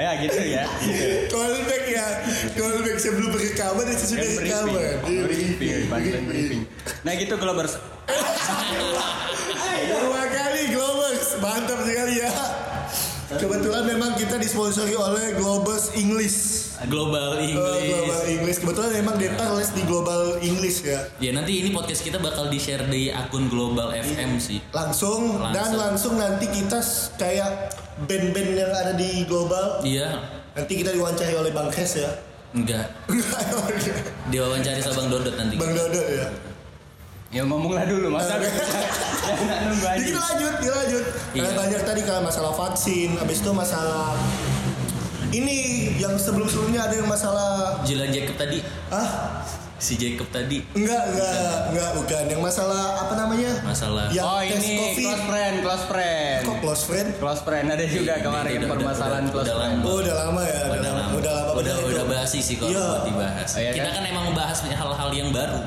ya 0.00 0.12
gitu 0.22 0.40
ya. 0.40 0.64
Gitu. 0.80 1.28
callback 1.28 1.84
ya. 1.84 2.06
Callback 2.56 2.96
sebelum 2.96 3.32
rekaman 3.36 3.84
dan 3.84 3.96
sesudah 3.98 4.24
Kan 4.24 4.40
rekaman. 4.40 4.80
briefing, 5.28 5.50
Iya, 5.60 5.76
briefing, 5.86 6.24
briefing. 6.30 6.62
Nah 7.04 7.12
gitu 7.18 7.34
Globers. 7.36 7.76
Dua 9.90 10.22
kali 10.26 10.62
Globus, 10.72 11.36
mantap 11.38 11.80
sekali 11.84 12.14
ya. 12.24 12.30
Kebetulan 13.30 13.84
memang 13.86 14.18
kita 14.18 14.40
disponsori 14.40 14.96
oleh 14.98 15.38
Globus 15.38 15.94
English. 15.94 16.59
Global 16.82 17.36
Oh, 17.36 17.42
English. 17.42 17.84
Global 17.84 18.22
English. 18.26 18.58
Kebetulan 18.58 18.90
memang 18.94 19.14
Deta 19.16 19.44
les 19.52 19.70
di 19.70 19.82
Global 19.82 20.40
English 20.40 20.80
ya. 20.80 21.00
Ya 21.18 21.30
nanti 21.30 21.60
ini 21.60 21.68
podcast 21.70 22.00
kita 22.00 22.16
bakal 22.16 22.48
di 22.48 22.56
share 22.56 22.86
di 22.86 23.12
akun 23.12 23.46
Global 23.46 23.92
FM 23.92 24.40
sih. 24.40 24.64
Langsung, 24.70 25.36
dan 25.42 25.52
Langsung. 25.52 25.76
langsung 25.76 26.14
nanti 26.16 26.46
kita 26.46 26.80
kayak 27.16 27.76
band-band 28.00 28.50
yang 28.54 28.72
ada 28.72 28.92
di 28.94 29.24
Global. 29.24 29.82
Iya, 29.82 30.24
Nanti 30.50 30.72
kita 30.74 30.90
diwawancari 30.90 31.34
oleh 31.34 31.50
Bang 31.50 31.68
Kes 31.68 31.98
ya. 31.98 32.10
enggak. 32.50 32.90
Diwawancara 34.26 34.80
sama 34.80 34.94
Bang 34.96 35.08
Dodot 35.12 35.34
nanti. 35.36 35.54
Bang 35.54 35.70
Dodo 35.70 36.02
ya. 36.02 36.26
Ya 37.30 37.46
ngomonglah 37.46 37.86
dulu 37.86 38.10
masa 38.10 38.34
jangan 38.42 39.70
nunggu 39.70 39.86
Jadi 39.86 39.94
aja. 39.94 40.02
kita 40.02 40.18
lanjut, 40.18 40.54
kita 40.58 40.74
lanjut. 40.74 41.04
Karena 41.30 41.46
Iya. 41.46 41.54
banyak 41.54 41.82
tadi 41.86 42.00
kan 42.02 42.20
masalah 42.20 42.50
vaksin, 42.50 43.14
habis 43.14 43.38
itu 43.38 43.50
masalah 43.52 44.18
ini 45.30 45.56
yang 45.96 46.14
sebelum-sebelumnya 46.14 46.80
ada 46.82 46.94
yang 46.94 47.06
masalah 47.06 47.80
Jilan 47.82 48.08
Jacob 48.08 48.34
tadi 48.36 48.58
ah 48.88 49.40
si 49.76 49.96
Jacob 49.96 50.28
tadi 50.28 50.60
Enggak, 50.72 51.02
enggak, 51.08 51.32
enggak, 51.70 51.90
bukan. 51.96 52.22
Yang 52.26 52.42
masalah 52.42 53.00
apa 53.00 53.14
namanya? 53.16 53.52
masalah 53.62 54.06
Yang 54.10 54.26
oh 54.26 54.40
ini 54.44 54.70
COVID. 54.76 55.00
close 55.00 55.24
friend, 55.24 55.54
close 55.62 55.84
friend. 55.86 56.40
Kok 56.42 56.56
close 56.60 56.82
friend? 56.84 57.08
Close 57.16 57.40
friend 57.40 57.66
ada 57.66 57.84
juga 57.86 58.14
kemarin 58.18 58.52
Udah- 58.52 58.60
udah- 58.60 58.72
permasalahan 58.76 59.22
udah- 59.22 59.32
close 59.32 59.46
udah 59.46 59.56
friend. 59.56 59.76
lama. 59.78 59.88
Oh, 59.88 59.96
udah 59.96 60.14
lama 60.18 60.42
ya, 60.42 60.60
udah, 60.60 60.68
udah 60.70 60.92
lama, 60.92 61.12
udah 61.14 61.32
lama 61.32 61.50
udah 61.50 61.56
bener 61.56 61.76
udah 61.88 62.04
itu. 62.04 62.12
basi 62.12 62.38
sih 62.40 62.56
kalau 62.56 62.70
Iya. 62.70 62.84
buat 62.84 63.02
dibahas 63.06 63.48
Oh, 63.48 63.58
iya 63.58 63.70
kita 63.72 63.86
kan? 63.86 63.94
kan 63.96 64.04
emang 64.06 64.24
membahas 64.26 64.58
hal-hal 64.62 65.10
yang 65.10 65.28
baru 65.30 65.60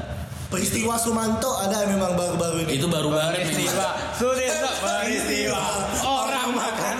Peristiwa 0.45 0.93
Sumanto 0.95 1.49
ada 1.57 1.81
memang 1.83 2.13
baru-baru 2.13 2.57
ini. 2.61 2.77
itu 2.77 2.85
baru 2.85 3.09
banget 3.09 3.41
Peristiwa, 3.41 3.89
sulit 4.13 4.53
peristiwa. 4.53 5.61
Orang 5.99 6.53
makan. 6.53 6.95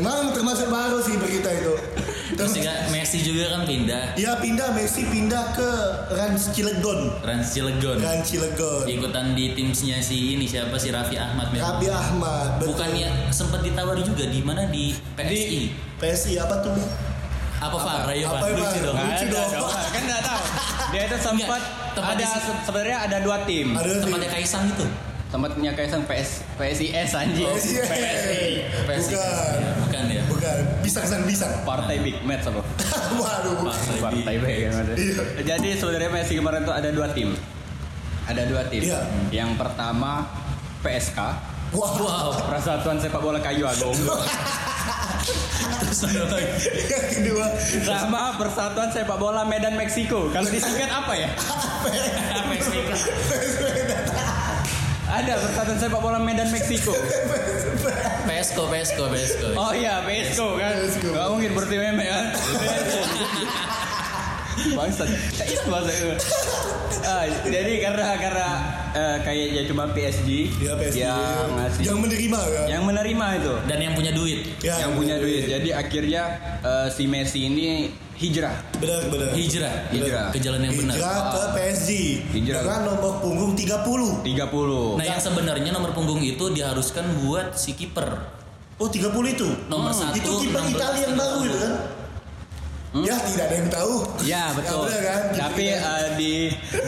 Emang 0.00 0.32
termasuk 0.32 0.72
baru 0.72 0.96
sih 0.98 1.20
berita 1.20 1.52
itu. 1.52 1.76
terus 2.30 2.56
juga 2.56 2.72
Messi 2.88 3.20
juga 3.20 3.52
kan 3.52 3.66
pindah 3.66 4.14
ya 4.14 4.38
pindah 4.38 4.72
Messi 4.72 5.02
pindah 5.04 5.52
ke 5.52 5.70
Rans 6.14 6.48
Cilegon. 6.54 7.20
Rans 7.20 7.52
Cilegon 7.52 8.00
Rans 8.00 8.24
Cilegon. 8.24 8.86
ikutan 8.88 9.36
di 9.36 9.52
timsnya 9.52 10.00
si 10.00 10.38
ini 10.38 10.48
siapa 10.48 10.72
si 10.78 10.88
Raffi 10.88 11.20
Ahmad 11.20 11.52
memang. 11.52 11.76
Rabi 11.76 11.92
Ahmad. 11.92 12.56
betul. 12.56 12.72
bukannya 12.72 13.28
sempat 13.28 13.60
ditawari 13.60 14.00
juga 14.00 14.24
di 14.24 14.40
mana 14.40 14.64
di 14.70 14.96
PSI 15.18 15.74
PSI 16.00 16.40
apa 16.40 16.64
tuh? 16.64 16.72
apa 17.60 17.76
Far 17.76 18.08
ayo 18.08 18.24
Apa, 18.24 18.40
Far 18.40 18.48
Pak? 18.48 18.56
lucu 18.56 18.78
dong 18.80 18.96
Lucu 18.96 19.26
dong. 19.28 19.50
Kan 19.92 20.02
enggak 20.08 20.22
tahu. 20.24 20.42
Dia 20.90 21.02
itu 21.04 21.16
sempat 21.20 21.62
ada 21.92 22.14
di 22.16 22.24
sebenarnya 22.64 22.98
ada 23.04 23.16
dua 23.20 23.36
tim. 23.44 23.76
Ada 23.76 24.00
tempatnya 24.00 24.30
Kaisang 24.32 24.64
itu 24.64 24.86
Tempatnya 25.30 25.70
Kaisang 25.76 26.02
PS 26.08 26.42
PSIS 26.56 27.10
anjing. 27.12 27.46
PSI. 27.46 27.84
PSI 28.88 29.12
Bukan. 29.12 29.89
Ya. 30.40 30.52
Bisang 30.80 31.04
sang 31.04 31.22
bisang. 31.24 31.52
Partai 31.62 32.00
Big 32.00 32.16
Match 32.24 32.48
apa? 32.48 32.60
Waduh. 33.20 33.68
Partai 34.00 34.34
B 34.40 34.44
kan 34.66 34.74
ada. 34.82 34.92
Iya. 34.96 35.22
Jadi 35.44 35.68
sebenarnya 35.76 36.10
Messi 36.10 36.34
kemarin 36.36 36.64
tuh 36.64 36.74
ada 36.74 36.88
dua 36.90 37.12
tim. 37.12 37.36
Ada 38.26 38.42
dua 38.48 38.62
tim. 38.68 38.82
Iya. 38.88 39.00
Yang 39.30 39.50
pertama 39.58 40.26
PSK, 40.80 41.18
Wah. 41.76 41.90
wow 42.00 42.28
Persatuan 42.48 42.96
Sepak 42.96 43.20
Bola 43.20 43.38
Kayu 43.38 43.68
Agung. 43.68 43.92
terus 45.80 46.00
ada 46.08 46.24
lagi 46.32 46.48
Yang 46.88 47.06
kedua. 47.20 47.46
sama 47.84 48.34
Persatuan 48.40 48.88
Sepak 48.88 49.18
Bola 49.20 49.44
Medan 49.44 49.76
Meksiko. 49.76 50.32
Kalau 50.32 50.48
disingkat 50.48 50.88
apa 50.88 51.12
ya? 51.12 51.28
apa 52.40 52.54
sih 52.56 52.80
Ada 55.12 55.34
Persatuan 55.36 55.76
Sepak 55.76 55.98
Bola 55.98 56.18
Medan 56.18 56.46
Meksiko. 56.48 56.94
Pesko 58.22 58.62
Pesko 58.66 59.04
Pesko 59.08 59.46
Oh 59.54 59.72
iya, 59.72 60.00
Pesco 60.02 60.54
kan. 60.54 60.72
Pesco. 60.78 61.08
Gak 61.10 61.26
mungkin 61.28 61.50
berarti 61.52 61.76
meme 61.76 62.04
kan. 62.04 62.24
Bangsat. 64.70 65.08
Itu 65.40 65.66
bahasa 65.66 65.90
itu. 65.90 66.08
Ah, 67.00 67.24
jadi 67.42 67.80
karena 67.80 68.12
karena 68.14 68.48
eh, 68.92 69.16
kayaknya 69.24 69.62
cuma 69.66 69.88
PSG, 69.88 70.28
Ya 70.60 70.76
PSG. 70.76 71.00
yang 71.00 71.48
ngasih 71.56 71.82
Yang 71.82 71.98
menerima 71.98 72.38
kan? 72.38 72.66
yang 72.68 72.82
menerima 72.84 73.26
itu. 73.40 73.54
dan 73.64 73.78
yang 73.80 73.94
punya 73.94 74.12
duit 74.12 74.40
Ya, 74.60 74.84
yang 74.84 74.92
punya 74.94 75.16
duit. 75.16 75.48
Jadi 75.48 75.72
akhirnya 75.72 76.22
eh, 76.60 76.86
si 76.92 77.08
Messi 77.08 77.48
ini 77.48 77.88
hijrah. 78.20 78.52
Benar, 78.76 79.00
benar. 79.08 79.28
hijrah 79.32 79.74
Hijrah. 79.88 80.28
ke 80.28 80.38
jalan 80.38 80.60
yang 80.60 80.76
benar 80.76 80.94
Hijrah 80.94 81.20
ke 81.32 81.42
PSG. 81.56 81.90
Hijrah. 82.36 82.60
Dengan 82.62 82.80
nomor 82.92 83.12
punggung 83.18 83.52
30. 83.56 84.20
30. 84.20 85.00
nah 85.00 85.06
yang 85.08 85.20
sebenarnya 85.20 85.70
nomor 85.72 85.96
punggung 85.96 86.20
itu 86.20 86.44
diharuskan 86.52 87.04
buat 87.24 87.56
si 87.56 87.72
kiper 87.72 88.40
Oh 88.76 88.88
30 88.88 89.12
itu? 89.28 89.48
Nomor 89.68 89.92
Hmm, 89.92 90.00
satu, 90.08 90.16
Itu 90.16 90.30
kiper 90.40 90.64
16, 90.64 90.72
Italia 90.72 91.00
yang 91.04 91.16
baru 91.16 91.40
itu 91.44 91.58
kan? 91.58 91.74
Ya 92.90 93.16
tidak 93.22 93.44
ada 93.46 93.54
yang 93.54 93.70
tahu. 93.70 93.94
Ya 94.24 94.44
betul. 94.50 94.82
benar 94.82 95.02
kan? 95.04 95.22
Kiper 95.30 95.40
Tapi 95.46 95.64
eh, 95.70 96.08
di 96.16 96.32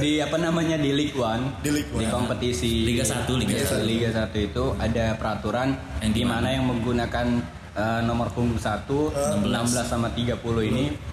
di 0.00 0.10
apa 0.18 0.36
namanya 0.36 0.74
di 0.74 0.90
League 0.90 1.14
One, 1.14 1.52
Di 1.60 1.70
League 1.70 1.92
One. 1.92 2.08
kompetisi 2.08 2.82
Liga 2.82 3.04
1, 3.04 3.28
Liga 3.36 3.54
Liga 3.54 3.66
1. 3.76 3.84
Liga 3.84 4.08
1 4.10 4.34
itu 4.40 4.64
ada 4.76 5.14
peraturan 5.14 5.76
Yang 6.00 6.12
di 6.12 6.22
mana 6.24 6.48
yang 6.48 6.64
menggunakan 6.64 7.26
eh, 7.72 8.00
nomor 8.02 8.32
punggung 8.32 8.56
1, 8.56 8.88
16 8.88 9.44
sama 9.84 10.08
30 10.10 10.32
ini 10.64 11.11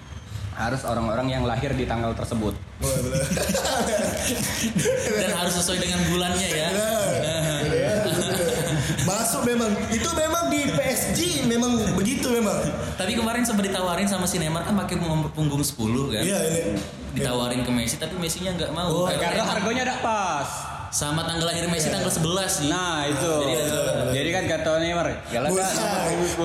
harus 0.60 0.84
orang-orang 0.84 1.26
yang 1.30 1.42
lahir 1.42 1.72
di 1.72 1.84
tanggal 1.84 2.12
tersebut. 2.12 2.52
Dan 5.10 5.30
harus 5.32 5.54
sesuai 5.54 5.78
dengan 5.78 6.00
bulannya 6.06 6.48
ya. 6.48 6.68
Masuk 9.08 9.42
memang. 9.44 9.72
Itu 9.88 10.10
memang 10.12 10.48
di 10.48 10.68
PSG 10.68 11.20
memang 11.46 11.72
begitu 11.94 12.28
memang. 12.28 12.58
tapi 12.94 13.16
kemarin 13.16 13.40
sempat 13.40 13.64
ditawarin 13.64 14.04
sama 14.04 14.28
si 14.28 14.36
Neymar 14.36 14.60
kan 14.60 14.76
pakai 14.76 15.00
nomor 15.00 15.32
punggung 15.32 15.64
10 15.64 15.72
kan 16.10 16.20
Iya 16.20 16.36
ini. 16.44 16.60
ditawarin 17.12 17.64
ke 17.64 17.72
Messi 17.72 17.96
tapi 17.96 18.12
Messi-nya 18.14 18.52
nggak 18.52 18.70
mau 18.70 18.92
Oh, 19.02 19.08
Karena 19.08 19.40
emang 19.40 19.56
harganya 19.56 19.82
tidak 19.88 20.04
pas. 20.04 20.48
sama 20.90 21.24
tanggal 21.24 21.48
lahir 21.48 21.64
Messi 21.64 21.88
tanggal 21.88 22.06
11 22.06 22.20
sih 22.50 22.68
Nah 22.68 23.08
itu. 23.08 23.32
Jadi- 23.40 23.64
Kata 24.60 24.76
Neymar, 24.76 25.08
Bukan. 25.32 25.64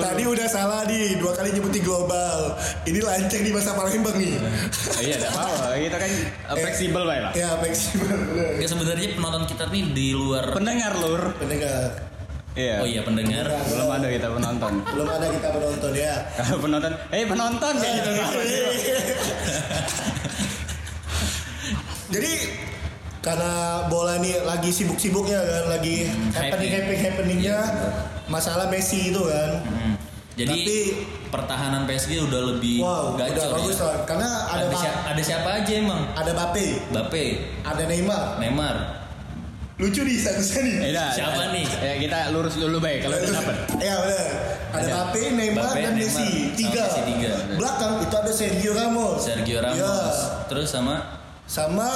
Tadi 0.00 0.22
udah 0.24 0.46
salah 0.48 0.88
nih, 0.88 1.20
dua 1.20 1.36
kali 1.36 1.52
nyebutin 1.52 1.84
global. 1.84 2.56
Ini 2.88 3.04
lanceng 3.04 3.44
di 3.44 3.52
masa 3.52 3.76
Palembang 3.76 4.16
nih. 4.16 4.40
Iya, 5.04 5.20
tidak 5.20 5.36
apa. 5.36 5.76
Kita 5.76 5.96
kan 6.00 6.10
eh, 6.16 6.56
fleksibel 6.64 7.02
baik 7.04 7.22
lah. 7.28 7.32
Ya, 7.36 7.60
fleksibel. 7.60 8.08
benar. 8.08 8.56
Ya 8.56 8.66
sebenarnya 8.72 9.08
penonton 9.20 9.44
kita 9.44 9.68
nih 9.68 9.84
di 9.92 10.16
luar 10.16 10.48
Pendengar 10.56 10.96
lur. 10.96 11.36
Pendengar. 11.36 11.92
Iya. 12.56 12.80
Oh 12.80 12.88
iya 12.88 13.04
pendengar 13.04 13.44
Belum 13.68 13.88
ada 13.92 14.08
kita 14.08 14.32
penonton. 14.32 14.80
Belum 14.80 15.08
ada 15.12 15.28
kita 15.28 15.48
penonton 15.52 15.92
ya. 15.92 16.14
Kalau 16.40 16.56
penonton, 16.56 16.92
eh 17.12 17.24
penonton 17.28 17.74
kayak 17.76 17.94
gitu. 18.00 18.10
Jadi 22.16 22.32
karena 23.26 23.52
bola 23.86 24.14
ini 24.16 24.38
lagi 24.40 24.70
sibuk-sibuknya 24.70 25.42
kan, 25.42 25.64
lagi 25.68 26.06
Hmm, 26.06 26.30
happening 26.30 26.70
happening 26.70 27.00
happeningnya 27.02 27.58
masalah 28.26 28.70
Messi 28.70 29.10
itu 29.10 29.18
kan. 29.18 29.50
Hmm. 29.60 29.94
Jadi 30.36 30.52
Tapi- 30.62 30.92
pertahanan 31.26 31.82
PSG 31.84 32.22
udah 32.22 32.54
lebih 32.54 32.78
Wow, 32.78 33.16
udah 33.16 33.26
gacor 33.26 33.56
bagus 33.56 33.76
ya. 33.76 34.04
Karena 34.04 34.28
ada 34.46 34.62
Ada, 34.62 34.76
siapa, 34.78 34.98
ada 35.10 35.22
siapa 35.24 35.48
aja 35.58 35.72
emang? 35.74 36.02
ada 36.12 36.32
Bape, 36.32 36.66
Bape, 36.88 37.24
ada 37.64 37.82
Neymar. 37.82 38.38
Neymar, 38.38 38.76
Lucu 39.76 40.00
nih 40.02 40.16
satu 40.16 40.40
nih. 40.62 40.88
Eh, 40.88 40.92
dah, 40.92 41.12
Siapa 41.12 41.36
dah. 41.36 41.52
nih? 41.52 41.66
Ya 41.76 41.94
kita 41.98 42.18
lurus 42.30 42.56
dulu 42.56 42.78
baik 42.78 43.02
kalau 43.02 43.16
udah 43.18 43.32
dapat. 43.34 43.56
Ya 43.76 43.94
benar. 43.98 44.26
Ada 44.70 44.78
Ada 44.78 44.88
Bape, 45.04 45.20
Neymar 45.32 45.62
Bape, 45.66 45.80
dan 45.82 45.92
Neymar, 45.92 46.16
Messi. 46.16 46.28
Tiga. 46.54 46.82
Messi 46.84 47.00
tiga. 47.06 47.32
Belakang 47.56 47.92
itu 48.00 48.14
ada 48.14 48.32
Sergio 48.32 48.72
Ramos. 48.72 49.18
Sergio 49.20 49.58
Ramos, 49.58 49.80
Ya. 49.80 50.46
terus 50.46 50.68
sama 50.68 51.16
Sama 51.44 51.88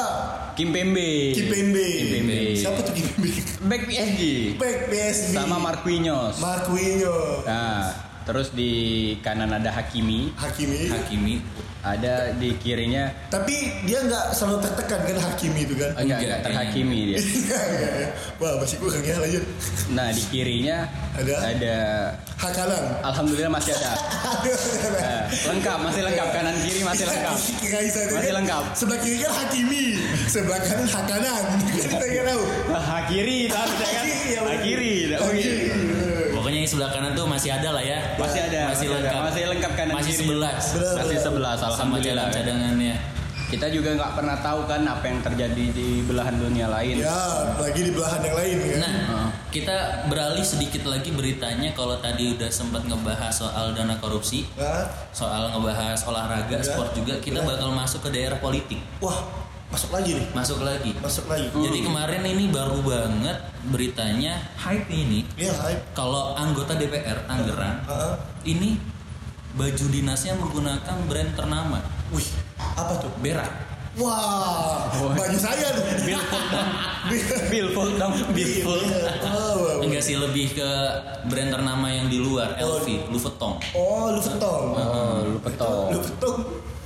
Kim 0.60 0.76
Pembe. 0.76 1.32
Kipembe. 1.32 1.86
Kimpembe. 1.88 2.38
Siapa 2.52 2.84
tuh 2.84 2.92
Kipembe? 2.92 3.32
Back 3.64 3.82
PSG. 3.88 4.20
Back 4.60 4.92
PSG. 4.92 5.32
Sama 5.32 5.56
Marquinhos. 5.56 6.36
Marquinhos. 6.36 7.48
Nah, 7.48 7.96
terus 8.30 8.54
di 8.54 8.70
kanan 9.26 9.50
ada 9.50 9.75
Hakimi, 9.75 10.30
Hakimi. 10.38 10.87
Hakimi. 10.87 11.34
ada 11.82 12.30
di 12.37 12.54
kirinya 12.60 13.08
Tapi 13.26 13.82
dia 13.88 14.04
nggak 14.04 14.37
selalu 14.37 14.62
tertekan 14.62 15.00
kan 15.02 15.16
Hakimi 15.18 15.66
itu 15.66 15.75
kan? 15.75 15.90
enggak, 15.99 16.04
Enggak, 16.04 16.18
enggak 16.22 16.38
terhakimi 16.46 16.99
dia. 17.10 17.18
Iya, 17.25 17.58
iya, 17.75 17.88
iya. 18.06 18.08
Wah 18.38 18.54
masih 18.62 18.76
kurang 18.78 19.02
ya 19.02 19.16
lanjut. 19.18 19.44
Nah, 19.90 20.06
di 20.14 20.22
kirinya 20.30 20.87
Ada? 21.18 21.34
ada 21.42 21.76
Hakalan. 22.38 22.84
Alhamdulillah 23.02 23.50
masih 23.50 23.72
ada. 23.75 23.90
Eh, 24.40 25.22
lengkap, 25.50 25.78
masih 25.84 26.02
lengkap 26.06 26.28
kanan 26.32 26.54
kiri 26.62 26.80
masih 26.87 27.04
lengkap. 27.08 27.37
Masih 28.14 28.32
lengkap. 28.32 28.62
Sebelah 28.76 28.99
kiri 29.02 29.16
kan 29.20 29.32
Hakimi, 29.34 29.84
sebelah 30.30 30.60
kanan 30.62 30.87
Hakanan. 30.88 31.42
Kita 31.75 31.96
nggak 31.99 32.25
tahu. 32.30 32.42
Hakiri 32.70 33.38
harusnya 33.50 33.88
kan. 33.90 34.04
Hakiri, 34.06 34.94
ya. 35.10 35.18
Hakiri, 35.20 35.56
sebelah 36.70 36.90
kanan 36.90 37.10
tuh 37.12 37.26
masih 37.26 37.50
ada 37.50 37.68
lah 37.70 37.82
ya. 37.82 37.98
Masih 38.14 38.40
ada, 38.46 38.60
Masih 38.70 38.70
masih 38.70 38.86
ada. 38.86 38.94
lengkap. 38.96 39.20
Masih 39.26 39.42
lengkap 39.50 39.72
kanan 39.74 39.94
Masih 39.98 40.14
sebelas. 40.14 40.62
Benar, 40.72 40.94
Masih 40.96 41.18
sebelas, 41.18 41.56
Sama 41.56 41.68
alhamdulillah. 41.68 42.26
cadangan 42.28 42.70
cadangannya. 42.70 42.96
Kita 43.50 43.66
juga 43.66 43.90
nggak 43.98 44.12
pernah 44.14 44.38
tahu 44.38 44.62
kan 44.64 44.86
apa 44.86 45.04
yang 45.04 45.18
terjadi 45.20 45.64
di 45.74 46.06
belahan 46.06 46.38
dunia 46.38 46.70
lain. 46.70 47.02
Ya, 47.02 47.18
lagi 47.58 47.82
di 47.82 47.90
belahan 47.90 48.22
yang 48.22 48.36
lain 48.38 48.56
kan. 48.62 48.78
Nah, 48.78 49.26
kita 49.50 49.76
beralih 50.06 50.46
sedikit 50.46 50.86
lagi 50.86 51.10
beritanya 51.10 51.74
kalau 51.74 51.98
tadi 51.98 52.30
udah 52.30 52.46
sempat 52.46 52.86
ngebahas 52.86 53.34
soal 53.34 53.74
dana 53.74 53.98
korupsi, 53.98 54.46
soal 55.10 55.50
ngebahas 55.50 55.98
olahraga, 56.06 56.54
Ya. 56.54 56.62
sport 56.62 56.94
juga, 56.94 57.18
kita 57.18 57.42
Ya. 57.42 57.46
bakal 57.48 57.74
masuk 57.74 58.06
ke 58.06 58.14
daerah 58.14 58.38
politik. 58.38 58.78
wah 59.02 59.18
masuk 59.70 59.90
lagi 59.90 60.10
nih, 60.12 60.26
Masuk 60.34 60.60
lagi. 60.60 60.90
masuk 60.98 61.24
lagi. 61.26 61.46
Jadi 61.48 61.78
kemarin 61.80 62.22
ini 62.24 62.50
baru 62.50 62.82
banget 62.82 63.38
beritanya 63.66 64.42
hype 64.56 64.88
ini 64.88 65.22
Iya, 65.36 65.54
hype. 65.54 65.94
kalau 65.94 66.34
anggota 66.34 66.74
DPR 66.74 67.22
Tangerang 67.24 67.78
Heeh. 67.86 68.14
ini 68.48 68.82
baju 69.52 69.84
dinasnya 69.86 70.34
menggunakan 70.34 70.96
brand 71.06 71.30
ternama 71.34 71.78
Wih, 72.10 72.26
apa 72.58 72.98
tuh? 72.98 73.10
Berak. 73.20 73.46
Wah, 73.94 74.86
baju 74.90 75.34
saya 75.34 75.70
tuh. 75.74 75.82
Billfold 76.02 76.46
dong. 76.48 76.70
Billfold 77.50 77.94
dong. 77.98 78.12
Billfold. 78.30 78.86
Oh, 79.26 79.82
Enggak 79.82 80.02
sih 80.02 80.14
lebih 80.14 80.54
ke 80.54 80.70
brand 81.26 81.50
ternama 81.50 81.86
yang 81.86 82.06
di 82.06 82.18
luar 82.18 82.54
LV, 82.56 83.10
Vuitton. 83.10 83.58
oh, 83.74 84.14
lu 84.14 84.18
petong. 84.18 84.64
Oh. 84.74 85.22
Lu 85.26 85.38
petong. 85.38 85.90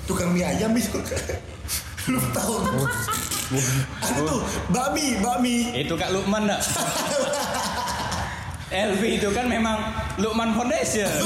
tukang 0.04 0.32
mie 0.32 0.44
ayam 0.44 0.72
itu. 0.72 0.96
Lu 2.08 2.20
tahu? 2.32 2.54
Ada 4.00 4.20
tuh 4.24 4.40
bakmi, 4.72 5.20
bakmi. 5.20 5.56
Itu 5.72 5.94
Kak 5.96 6.10
Lukman 6.12 6.48
dah. 6.48 6.60
LV 8.74 9.02
itu 9.06 9.28
kan 9.30 9.46
memang 9.46 9.78
Lukman 10.18 10.52
Foundation. 10.58 11.08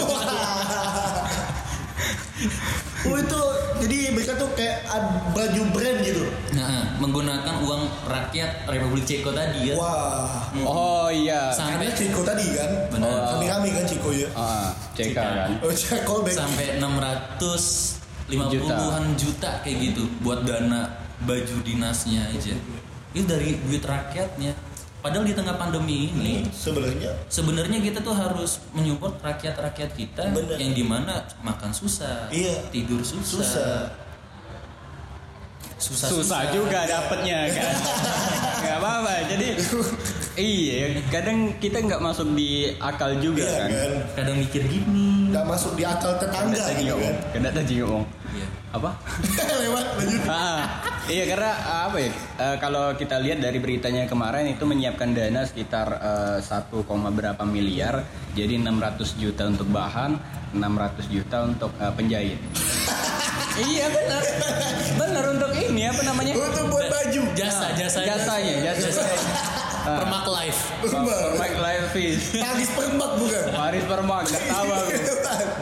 Oh 3.07 3.15
itu 3.15 3.43
jadi 3.79 4.11
mereka 4.11 4.35
tuh 4.35 4.51
kayak 4.59 4.87
baju 5.31 5.63
brand 5.71 5.99
gitu. 6.03 6.27
Nah, 6.55 6.99
menggunakan 6.99 7.63
uang 7.63 7.83
rakyat 8.11 8.67
Republik 8.67 9.07
Ceko 9.07 9.31
tadi 9.31 9.71
ya. 9.71 9.75
Wah. 9.79 10.51
Oh 10.67 11.07
iya. 11.07 11.55
Karena 11.55 11.79
Sampai 11.79 11.95
Ciko 11.95 12.27
tadi 12.27 12.47
kan. 12.59 12.71
Benar. 12.91 13.39
Kami-kami 13.39 13.69
kan 13.71 13.85
Ciko 13.87 14.11
ya. 14.11 14.29
Ah, 14.35 14.71
CK 14.99 15.15
kan. 15.15 15.51
Oh, 15.63 15.71
Ciko 15.71 16.27
back. 16.27 16.35
sampai 16.35 16.83
650-an 18.29 19.05
juta. 19.17 19.51
kayak 19.65 19.77
gitu 19.91 20.03
buat 20.21 20.45
dana 20.45 20.93
baju 21.25 21.57
dinasnya 21.65 22.29
aja. 22.29 22.55
Itu 23.11 23.25
dari 23.25 23.57
duit 23.65 23.83
rakyatnya. 23.83 24.53
Padahal 24.99 25.23
di 25.23 25.31
tengah 25.31 25.55
pandemi 25.55 26.11
ini 26.11 26.43
Sebenarnya 26.51 27.15
sebenarnya 27.31 27.79
kita 27.79 28.03
tuh 28.03 28.19
harus 28.19 28.59
menyupport 28.75 29.15
rakyat-rakyat 29.23 29.91
kita 29.95 30.27
Bener. 30.35 30.59
yang 30.59 30.75
di 30.75 30.83
mana 30.83 31.23
makan 31.39 31.71
susah, 31.71 32.27
Iya. 32.35 32.67
tidur 32.75 32.99
susah, 33.07 33.23
susah. 33.23 33.79
susah, 35.79 36.09
Susah 36.11 36.43
juga 36.51 36.83
dapetnya 36.83 37.47
kan. 37.47 37.75
Gak 38.67 38.77
apa-apa. 38.83 39.15
Jadi 39.31 39.49
iya, 40.35 40.99
kadang 41.15 41.55
kita 41.63 41.79
nggak 41.79 42.03
masuk 42.03 42.35
di 42.35 42.75
akal 42.83 43.15
juga 43.23 43.47
Iya 43.47 43.55
kan. 43.55 43.71
kan. 43.71 43.93
Kadang 44.19 44.37
mikir 44.43 44.63
gini. 44.67 45.31
Nggak 45.31 45.47
masuk 45.47 45.79
di 45.79 45.87
akal 45.87 46.19
tetangga 46.19 46.59
tadi 46.59 46.83
gitu 46.83 46.91
kan. 46.91 46.99
ngomong. 46.99 47.17
Kena 47.31 47.51
tadi 47.55 47.73
ngomong. 47.79 48.05
Iya. 48.29 48.47
Apa? 48.77 48.91
Lewat 49.65 49.87
lanjut. 49.97 50.23
Ah, 50.29 50.61
iya 51.09 51.25
karena 51.25 51.53
ah, 51.65 51.83
apa 51.89 51.99
ya? 52.01 52.11
eh, 52.13 52.57
kalau 52.61 52.93
kita 52.95 53.17
lihat 53.17 53.41
dari 53.41 53.59
beritanya 53.59 54.05
kemarin 54.05 54.45
itu 54.53 54.65
menyiapkan 54.69 55.17
dana 55.17 55.43
sekitar 55.49 55.89
eh, 55.99 56.39
1, 56.45 56.85
koma 56.85 57.09
berapa 57.09 57.41
miliar. 57.49 58.05
Jadi 58.37 58.61
600 58.61 59.17
juta 59.17 59.49
untuk 59.49 59.69
bahan, 59.73 60.21
600 60.53 61.09
juta 61.09 61.37
untuk 61.49 61.73
eh, 61.81 61.93
penjahit. 61.97 62.39
iya 63.73 63.87
benar. 63.89 64.23
Benar 65.01 65.25
untuk 65.33 65.51
ini 65.57 65.83
apa 65.89 66.03
namanya? 66.05 66.33
Untuk 66.37 66.65
buat 66.69 66.87
baju. 66.93 67.23
Jasa, 67.33 67.73
jasa, 67.75 68.05
Jasanya, 68.05 68.55
jasa. 68.77 69.03
Ah. 69.89 69.99
Permak 70.05 70.27
life. 70.29 70.61
Mike 70.85 71.59
Live 71.59 71.87
Pagis 72.39 72.71
permak 72.77 73.11
bukan? 73.17 73.45
Paris 73.51 73.85
Permak, 73.89 74.23
gak 74.29 74.45
tahu 74.47 74.69
aku. 74.69 74.91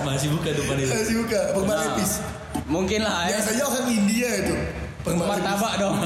Masih 0.03 0.29
buka 0.35 0.51
tuh 0.53 0.65
itu. 0.75 0.91
Masih 0.91 1.15
buka, 1.23 1.41
permak 1.55 1.79
Nah. 1.87 2.46
Mungkin 2.67 3.01
lah 3.03 3.27
ya. 3.27 3.39
Biasanya 3.39 3.65
orang 3.65 3.87
India 3.89 4.31
itu. 4.43 4.55
Martabak 5.07 5.73
dong. 5.79 5.97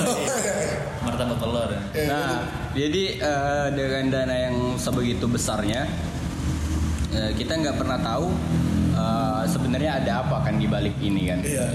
Martabak 1.06 1.36
telur. 1.40 1.68
ya. 1.68 1.80
Eh, 1.96 2.06
Nah, 2.06 2.44
jadi 2.72 3.04
eh, 3.16 3.66
dengan 3.72 4.04
dana 4.12 4.34
yang 4.36 4.56
sebegitu 4.76 5.24
besarnya, 5.24 5.88
eh, 7.10 7.32
kita 7.34 7.56
nggak 7.56 7.76
pernah 7.80 7.96
tahu 7.96 8.28
eh, 8.92 9.42
sebenarnya 9.48 10.04
ada 10.04 10.12
apa 10.20 10.36
kan 10.44 10.60
di 10.60 10.68
balik 10.68 10.96
ini 11.00 11.32
kan. 11.32 11.40
Iya. 11.40 11.66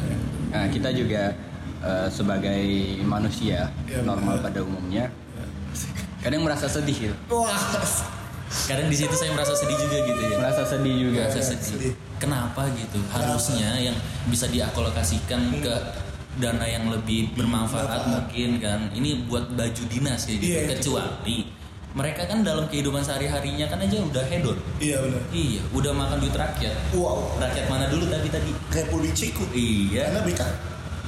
Nah, 0.53 0.65
kita 0.69 0.93
juga 0.93 1.33
eh, 1.81 2.07
sebagai 2.07 2.61
manusia 3.01 3.73
Iya, 3.89 4.05
normal 4.05 4.39
pada 4.39 4.61
umumnya, 4.61 5.09
kadang 6.21 6.45
merasa 6.45 6.69
sedih, 6.69 7.09
gitu. 7.09 7.15
Wah. 7.33 7.57
Kadang 8.69 8.87
di 8.87 8.95
situ 8.95 9.11
saya 9.11 9.33
merasa 9.33 9.57
sedih 9.57 9.75
juga 9.75 9.97
gitu 10.05 10.21
ya. 10.21 10.37
merasa 10.37 10.61
sedih 10.63 10.95
juga. 11.09 11.21
Merasa 11.27 11.41
sedih. 11.43 11.65
sedih. 11.65 11.93
Kenapa 12.15 12.67
gitu? 12.73 12.99
Harusnya 13.11 13.75
yang 13.79 13.95
bisa 14.31 14.47
diakolokasikan 14.47 15.59
ke 15.59 15.75
dana 16.35 16.67
yang 16.67 16.91
lebih 16.91 17.31
bermanfaat 17.35 18.07
mungkin 18.11 18.59
kan. 18.59 18.91
Ini 18.91 19.27
buat 19.27 19.51
baju 19.55 19.83
dinas 19.87 20.27
kayak 20.27 20.39
gitu. 20.39 20.51
Iya, 20.51 20.59
itu. 20.59 20.71
Kecuali 20.75 21.37
mereka 21.95 22.27
kan 22.27 22.43
dalam 22.43 22.67
kehidupan 22.67 22.99
sehari-harinya 22.99 23.71
kan 23.71 23.79
aja 23.79 24.03
udah 24.03 24.23
hedon. 24.27 24.59
Iya 24.83 24.99
benar. 24.99 25.21
Iya, 25.31 25.61
udah 25.71 25.91
makan 25.95 26.17
duit 26.19 26.35
rakyat. 26.35 26.75
Wow. 26.91 27.39
Rakyat 27.39 27.65
mana 27.71 27.87
dulu 27.87 28.03
tadi 28.11 28.27
tadi? 28.27 28.51
Republik 28.75 29.15
Ceko. 29.15 29.47
Iya. 29.55 30.11
Karena 30.11 30.21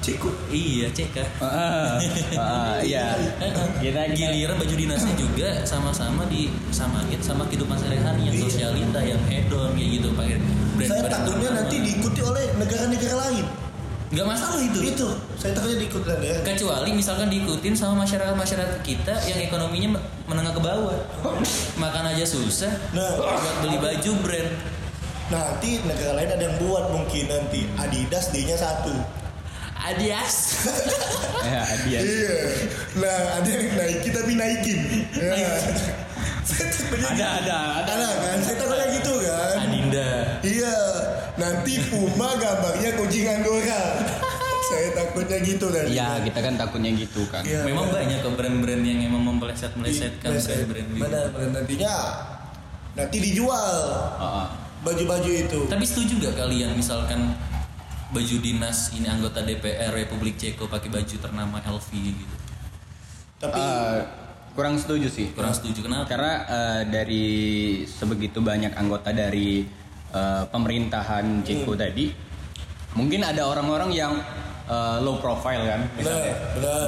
Ceko. 0.08 0.32
Iya, 0.48 0.88
cek 0.88 1.10
kan. 1.12 1.28
Ah, 1.38 2.00
ah, 2.34 2.80
iya. 2.80 3.12
Kita 3.84 4.08
giliran 4.10 4.56
baju 4.56 4.72
dinasnya 4.74 5.14
juga 5.14 5.50
sama-sama 5.62 6.24
disamain 6.26 7.20
sama 7.20 7.44
kehidupan 7.46 7.76
sehari-hari 7.76 8.24
yang 8.24 8.36
Iya. 8.36 8.44
sosialita 8.48 9.00
yang 9.00 9.20
hedon 9.28 9.76
kayak 9.76 9.90
gitu 9.94 10.08
pakai 10.16 10.40
brand 10.74 10.88
Saya 10.88 11.02
takutnya 11.06 11.50
nanti 11.54 11.76
diikuti 11.82 12.20
oleh 12.22 12.44
negara-negara 12.56 13.16
lain. 13.22 13.46
nggak 14.08 14.24
masalah 14.24 14.56
itu 14.58 14.80
Itu, 14.88 15.08
saya 15.36 15.52
takutnya 15.52 15.84
diikuti 15.84 16.08
ya. 16.08 16.40
kecuali 16.40 16.96
misalkan 16.96 17.28
diikutin 17.28 17.76
sama 17.76 18.08
masyarakat 18.08 18.32
masyarakat 18.34 18.80
kita 18.80 19.12
yang 19.28 19.44
ekonominya 19.44 20.00
menengah 20.24 20.56
ke 20.56 20.64
bawah 20.64 20.96
makan 21.84 22.04
aja 22.08 22.24
susah 22.24 22.72
Nah. 22.96 23.20
buat 23.20 23.36
beli 23.60 23.76
baju 23.76 24.12
brand 24.24 24.50
Nanti 25.28 25.84
negara 25.84 26.16
lain 26.16 26.32
ada 26.32 26.40
yang 26.42 26.56
buat 26.56 26.88
mungkin 26.88 27.28
nanti 27.28 27.68
Adidas 27.76 28.32
D-nya 28.32 28.56
satu. 28.56 28.96
Adias 29.88 30.36
ya, 31.48 31.64
dia. 31.88 32.00
Iya. 32.04 32.36
Nah, 33.00 33.20
ada 33.40 33.48
yang 33.48 33.72
naikin 33.74 34.12
tapi 34.12 34.32
naikin. 34.36 34.80
Ya. 35.16 35.48
Ada, 37.08 37.28
ada, 37.44 37.58
ada. 37.84 37.94
Ada 37.96 38.08
kan? 38.20 38.38
Saya 38.42 38.56
takutnya 38.58 38.88
gitu 38.94 39.14
kan. 39.22 39.56
adinda 39.62 40.12
Iya. 40.42 40.78
Nanti 41.38 41.74
Puma 41.88 42.30
gambarnya 42.36 42.90
kucing 42.98 43.28
Anggora. 43.30 43.82
Saya 44.68 44.88
takutnya 44.92 45.38
gitu 45.40 45.68
kan. 45.72 45.86
Ya, 45.88 46.20
kita 46.20 46.40
kan 46.42 46.54
takutnya 46.58 46.92
gitu 46.92 47.24
kan. 47.32 47.44
Iya. 47.48 47.64
memang 47.64 47.88
banyak 47.88 48.20
kok 48.20 48.34
brand-brand 48.36 48.84
yang 48.84 49.00
emang 49.08 49.24
mempeleset 49.24 49.72
melesetkan 49.80 50.36
Meleset. 50.36 50.68
brand-brand 50.68 50.88
gitu. 50.92 51.04
Benar, 51.08 51.26
benar. 51.32 51.50
Nantinya 51.56 51.94
nanti 52.98 53.18
dijual 53.22 53.76
Ah, 54.18 54.44
ah. 54.44 54.48
baju-baju 54.84 55.32
itu. 55.32 55.60
Tapi 55.70 55.84
setuju 55.86 56.14
gak 56.28 56.36
kalian 56.44 56.76
misalkan 56.76 57.32
baju 58.08 58.36
dinas 58.40 58.96
ini 58.96 59.08
anggota 59.08 59.44
DPR 59.44 59.92
Republik 59.92 60.40
Ceko 60.40 60.68
pakai 60.68 60.88
baju 60.88 61.16
ternama 61.20 61.60
LV 61.60 61.90
gitu? 61.92 62.36
Tapi 63.38 63.60
Eh, 63.60 64.00
kurang 64.56 64.80
setuju 64.80 65.08
sih. 65.12 65.30
Kurang 65.36 65.54
setuju 65.54 65.86
kenapa? 65.86 66.10
Karena 66.10 66.34
eh, 66.48 66.82
dari 66.88 67.26
sebegitu 67.86 68.40
banyak 68.40 68.74
anggota 68.74 69.12
dari 69.12 69.68
eh, 70.08 70.44
pemerintahan 70.48 71.44
Ceko 71.44 71.76
Hmm. 71.76 71.82
tadi, 71.84 72.06
mungkin 72.96 73.22
ada 73.28 73.44
orang-orang 73.46 73.92
yang 73.92 74.14
eh, 74.68 74.98
low 75.00 75.18
profile 75.18 75.64
kan, 75.64 75.82
misalnya. 75.94 76.36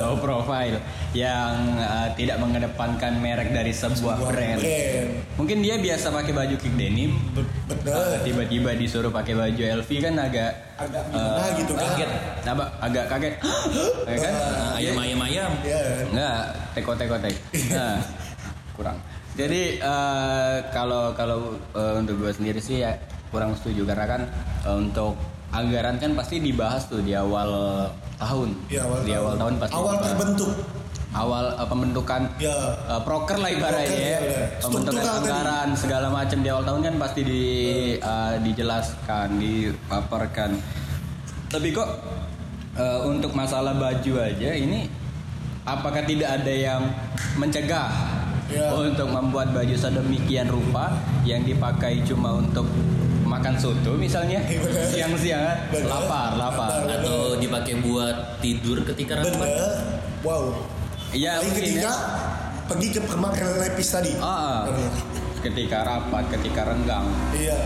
low 0.02 0.16
profile 0.16 0.78
yang 1.12 1.56
eh, 1.76 2.10
tidak 2.14 2.38
mengedepankan 2.38 3.18
merek 3.18 3.50
dari 3.50 3.72
sebuah, 3.72 4.16
Sebuah 4.16 4.30
brand. 4.30 4.60
brand. 4.60 5.10
Mungkin 5.36 5.58
dia 5.60 5.76
biasa 5.76 6.12
pakai 6.12 6.32
baju 6.32 6.56
kick 6.56 6.74
denim, 6.76 7.16
eh, 7.16 8.18
tiba-tiba 8.22 8.76
disuruh 8.76 9.10
pakai 9.10 9.34
baju 9.34 9.64
LV 9.82 9.90
kan 10.00 10.16
agak 10.18 10.52
Agak 10.76 11.04
eh, 11.10 11.50
gitu 11.58 11.74
kan. 11.74 11.84
Kaget. 11.90 12.10
apa 12.46 12.66
agak 12.80 13.06
kaget, 13.08 13.34
ya 14.10 14.18
kan? 14.18 14.34
Nah, 14.34 14.72
ayam 14.76 14.96
ayam 14.98 15.20
ayam. 15.22 15.52
Iya 15.60 15.80
kan? 15.80 16.06
Enggak, 16.10 16.42
teko 16.72 16.92
teko 16.96 17.16
tek. 17.18 17.36
Nah, 17.70 18.00
kurang. 18.74 18.98
Jadi 19.34 19.62
eh, 19.78 20.56
kalau 20.70 21.12
kalau 21.14 21.38
eh, 21.72 21.94
untuk 21.96 22.16
gue 22.18 22.32
sendiri 22.32 22.60
sih 22.60 22.80
ya 22.80 22.96
kurang 23.30 23.54
setuju 23.54 23.84
karena 23.86 24.06
kan 24.06 24.22
eh, 24.66 24.76
untuk 24.78 25.16
anggaran 25.50 25.98
kan 25.98 26.12
pasti 26.14 26.38
dibahas 26.38 26.86
tuh 26.86 27.00
di 27.00 27.12
awal 27.12 27.50
tahun. 28.16 28.50
Di 28.66 28.78
awal 28.78 29.00
di 29.02 29.14
awal 29.14 29.34
tahun 29.36 29.54
pasti 29.58 29.74
Awal 29.74 29.94
dibahas. 29.94 30.10
terbentuk. 30.10 30.52
awal 31.10 31.46
eh, 31.52 31.66
pembentukan 31.66 32.22
Ya. 32.38 32.54
eh, 32.86 33.02
proker 33.02 33.38
lah 33.38 33.50
ibaratnya 33.50 33.90
ya. 33.90 34.06
ya, 34.14 34.20
ya. 34.22 34.46
Pembentukan 34.60 34.94
Struktural 34.94 35.10
tadi. 35.10 35.18
anggaran 35.26 35.70
segala 35.74 36.08
macam 36.08 36.38
di 36.38 36.48
awal 36.48 36.64
tahun 36.64 36.82
kan 36.84 36.96
pasti 37.00 37.22
di 37.24 37.44
eh, 37.98 38.34
dijelaskan, 38.40 39.28
dipaparkan. 39.36 40.52
Tapi 41.50 41.68
kok 41.72 41.90
eh, 42.76 43.00
untuk 43.04 43.34
masalah 43.34 43.74
baju 43.74 44.14
aja 44.20 44.52
ini 44.52 44.86
apakah 45.64 46.02
tidak 46.04 46.30
ada 46.36 46.54
yang 46.54 46.82
mencegah 47.36 47.90
Ya. 48.50 48.74
untuk 48.74 49.06
membuat 49.06 49.54
baju 49.54 49.78
sedemikian 49.78 50.46
rupa 50.46 50.90
yang 51.22 51.42
dipakai 51.42 52.02
cuma 52.02 52.34
untuk 52.34 52.66
makan 53.30 53.54
soto 53.56 53.94
misalnya 53.94 54.42
Iya, 54.42 54.66
siang-siang 54.90 55.70
lapar 55.86 56.34
lapar. 56.34 56.82
Atau 56.90 57.38
dipakai 57.38 57.78
buat 57.78 58.42
tidur 58.42 58.82
ketika 58.84 59.22
rapat. 59.22 59.50
Wow. 60.20 60.66
ya 61.10 61.38
mungkin 61.40 61.58
ketiga 61.64 61.90
ya. 61.90 61.94
pergi 62.66 62.88
ke 62.92 63.00
permak 63.02 63.34
lepis 63.38 63.90
tadi. 63.92 64.12
Ah, 64.20 64.66
Benar. 64.66 64.94
ketika 65.42 65.78
rapat, 65.82 66.24
ketika 66.30 66.62
renggang, 66.68 67.06
Iya. 67.32 67.58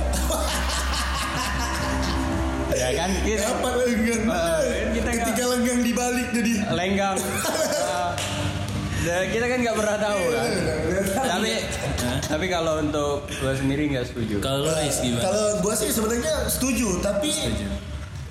ya 2.74 2.90
kan 2.94 3.12
kita 3.22 3.48
Apa 3.50 3.70
lenggang? 3.76 4.24
Ah, 4.28 4.60
kita 4.92 5.10
nggak- 5.10 5.26
Ketika 5.26 5.44
lenggang 5.50 5.80
dibalik 5.82 6.28
jadi. 6.32 6.54
lenggang. 6.70 7.18
Ah, 7.84 8.16
dan 9.04 9.28
kita 9.28 9.46
kan 9.46 9.58
nggak 9.60 9.76
pernah 9.76 9.98
tahu 10.00 10.22
kan. 10.30 10.50
tapi 11.14 11.52
tapi 12.34 12.50
kalau 12.50 12.82
untuk 12.82 13.30
gue 13.30 13.54
sendiri 13.54 13.94
nggak 13.94 14.10
setuju. 14.10 14.42
Kalau 14.42 14.66
Riz 14.66 14.98
gimana? 14.98 15.22
Kalau 15.22 15.46
gua 15.62 15.74
sih 15.78 15.94
sebenarnya 15.94 16.50
setuju, 16.50 16.98
tapi 17.00 17.30
Setuju. 17.30 17.68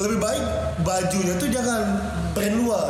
lebih 0.03 0.19
baik 0.19 0.45
bajunya 0.83 1.35
tuh 1.39 1.47
jangan 1.47 1.83
brand 2.35 2.57
luar, 2.59 2.87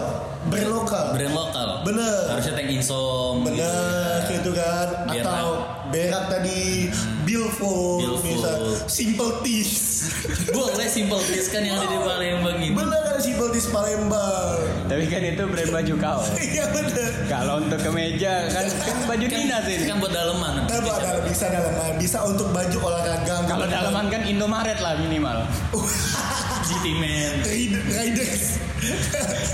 brand 0.49 0.71
lokal. 0.73 1.05
brand 1.13 1.35
lokal 1.37 1.69
Bener. 1.85 2.33
harusnya 2.33 2.57
tank 2.57 2.73
insom 2.73 3.45
gitu. 3.45 3.61
Bener, 3.61 4.17
gitu 4.33 4.51
kan. 4.57 4.87
Biar 5.13 5.21
Atau 5.21 5.49
berak 5.93 6.25
tadi, 6.33 6.89
Bilfo, 7.29 8.01
Bilfo. 8.01 8.25
misal, 8.25 8.57
Simple 8.89 9.45
Teas. 9.45 9.73
boleh 10.57 10.89
simple 10.89 11.19
please 11.21 11.49
kan 11.49 11.61
yang 11.61 11.77
ada 11.77 11.87
di 11.87 11.99
Palembang 11.99 12.59
ini 12.59 12.75
Bener 12.75 13.12
Teas 13.49 13.67
Palembang. 13.67 14.59
Tapi 14.87 15.05
kan 15.07 15.23
itu 15.23 15.43
brand 15.43 15.71
baju 15.73 15.95
kau. 15.99 16.21
Iya 16.53 16.65
bener. 16.69 17.11
Kalau 17.27 17.55
untuk 17.59 17.81
kemeja 17.81 18.47
kan 18.47 18.67
kan 18.69 18.97
baju 19.09 19.25
kan, 19.25 19.39
dinas 19.41 19.65
ini. 19.65 19.85
kan 19.89 19.97
buat 19.97 20.13
daleman 20.13 20.53
Kan 20.69 20.85
dalam 20.85 21.25
bisa 21.25 21.47
dalaman, 21.49 21.97
bisa 21.97 22.19
untuk 22.23 22.53
baju 22.53 22.79
olahraga. 22.83 23.37
Kalau 23.49 23.67
dalaman 23.67 24.07
kan 24.07 24.23
Indomaret 24.23 24.79
lah 24.79 24.95
minimal. 24.97 25.49
GT 26.69 26.87
Man 26.95 27.35
Rid- 27.43 27.83
Riders. 27.89 28.61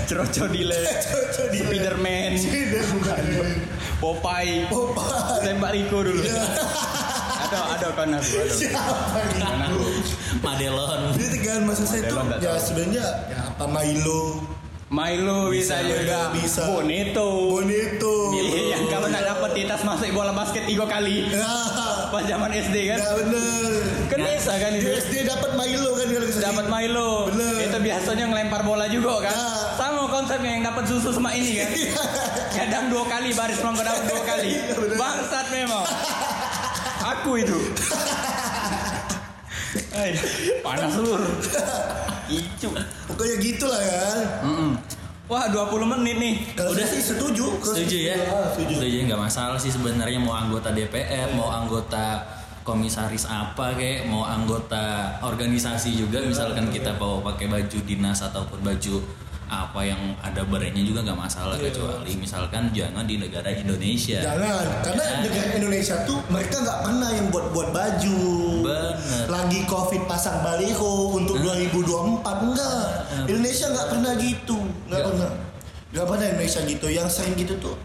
Ceroco 0.05 0.49
dile, 0.49 0.81
di 1.53 1.61
Spiderman, 1.61 2.33
Spider 2.33 2.81
bukan. 2.89 3.21
Popeye, 4.01 4.65
Popeye. 4.65 5.37
tembak 5.43 5.69
Riko 5.69 6.01
dulu. 6.01 6.21
ada 7.29 7.59
ada 7.77 7.87
kan 7.93 8.09
aku. 8.17 8.37
Siapa 8.49 9.21
aku. 9.21 9.85
Madelon 10.39 11.13
Jadi 11.13 11.37
kan 11.41 11.59
maksud 11.63 11.85
saya 11.85 12.01
itu 12.01 12.15
ya 12.39 12.53
sebenarnya 12.57 13.05
ya 13.27 13.39
apa 13.49 13.65
Milo, 13.67 14.39
Milo 14.87 15.51
bisa, 15.51 15.77
Bisa, 15.77 15.89
juga. 15.91 16.19
bisa. 16.31 16.61
Bonito. 16.65 17.27
Bonito. 17.51 18.13
Iya, 18.31 18.73
yang 18.73 18.83
kalau 18.87 19.05
nggak 19.05 19.25
dapet 19.27 19.51
titas 19.53 19.81
masuk 19.83 20.09
bola 20.11 20.31
basket 20.31 20.63
tiga 20.63 20.87
kali. 20.87 21.27
Ya, 21.27 21.53
Pas 22.09 22.23
zaman 22.23 22.49
SD 22.49 22.75
kan. 22.87 22.97
ya 22.97 23.11
bener. 23.15 23.71
Kan 24.07 24.19
bisa 24.23 24.53
kan 24.55 24.71
Di 24.71 24.79
itu. 24.79 24.89
SD 24.97 25.13
dapat 25.27 25.51
Milo 25.53 25.91
kan 25.93 26.07
kalau. 26.07 26.27
Dapat 26.31 26.65
Milo. 26.67 27.09
Bener. 27.29 27.55
Itu 27.61 27.77
biasanya 27.77 28.25
ngelempar 28.25 28.61
bola 28.63 28.85
juga 28.87 29.13
kan. 29.21 29.35
Nah. 29.35 29.57
Sama 29.75 30.03
konsepnya 30.07 30.51
yang 30.51 30.63
dapat 30.65 30.83
susu 30.87 31.09
sama 31.11 31.29
ini 31.31 31.51
kan. 31.57 31.69
Kadang 32.55 32.85
dua 32.87 33.03
kali 33.05 33.29
baris 33.31 33.59
mangga 33.59 33.83
dapat 33.85 34.03
dua 34.07 34.21
kali. 34.25 34.49
Iya. 34.57 34.95
Bangsat 34.95 35.45
memang. 35.51 35.83
Aku 37.11 37.37
itu. 37.37 37.59
Ay, 39.91 40.13
panas 40.59 40.93
seluruh. 40.93 41.33
Icu. 42.29 42.69
Pokoknya 43.09 43.35
gitulah 43.39 43.81
kan. 43.81 44.19
Mm-mm. 44.45 44.71
Wah 45.25 45.45
20 45.45 45.69
menit 45.87 46.15
nih. 46.17 46.35
Kalau 46.53 46.73
Udah. 46.73 46.85
sih 46.85 47.01
setuju. 47.01 47.57
Setuju 47.59 47.97
ya 48.03 48.17
Ah, 48.23 48.49
setuju. 48.49 48.81
setuju 48.81 48.97
nggak 49.05 49.21
masalah 49.21 49.57
sih 49.57 49.69
sebenarnya 49.69 50.17
mau 50.17 50.33
anggota 50.33 50.69
DPR 50.69 51.33
mau 51.33 51.49
anggota 51.49 52.21
komisaris 52.61 53.25
apa 53.25 53.73
kayak 53.73 54.05
mau 54.05 54.21
anggota 54.21 55.09
organisasi 55.23 55.93
juga 55.95 56.21
misalkan 56.21 56.69
kita 56.69 56.93
bawa 56.95 57.21
pakai 57.23 57.45
baju 57.45 57.77
dinas 57.81 58.21
ataupun 58.21 58.61
baju 58.61 59.01
apa 59.49 59.81
yang 59.81 59.97
ada 60.21 60.45
brandnya 60.45 60.85
juga 60.85 61.01
nggak 61.01 61.17
masalah 61.19 61.57
Iya. 61.57 61.73
kecuali 61.73 62.11
misalkan 62.15 62.69
jangan 62.69 63.01
di 63.03 63.17
negara 63.17 63.49
Indonesia 63.49 64.21
Jangan, 64.21 64.65
karena 64.85 65.03
Ya. 65.03 65.17
negara 65.25 65.49
Indonesia 65.57 65.95
tuh 66.05 66.21
mereka 66.29 66.61
nggak 66.61 66.79
pernah 66.79 67.09
yang 67.09 67.27
buat-buat 67.27 67.69
baju. 67.73 68.21
Bener. 68.61 69.25
Lagi 69.25 69.59
COVID 69.65 70.05
pasang 70.05 70.39
baliho 70.39 70.93
untuk 71.11 71.41
2024 71.41 72.45
enggak. 72.45 72.85
Indonesia 73.25 73.65
nggak 73.67 73.87
pernah 73.89 74.11
gitu, 74.15 74.57
nggak 74.85 75.01
pernah. 75.03 75.31
Nggak 75.89 76.05
pernah 76.05 76.25
Indonesia 76.29 76.59
gitu. 76.63 76.85
Yang 76.87 77.07
sering 77.09 77.33
gitu 77.33 77.57
tuh 77.57 77.75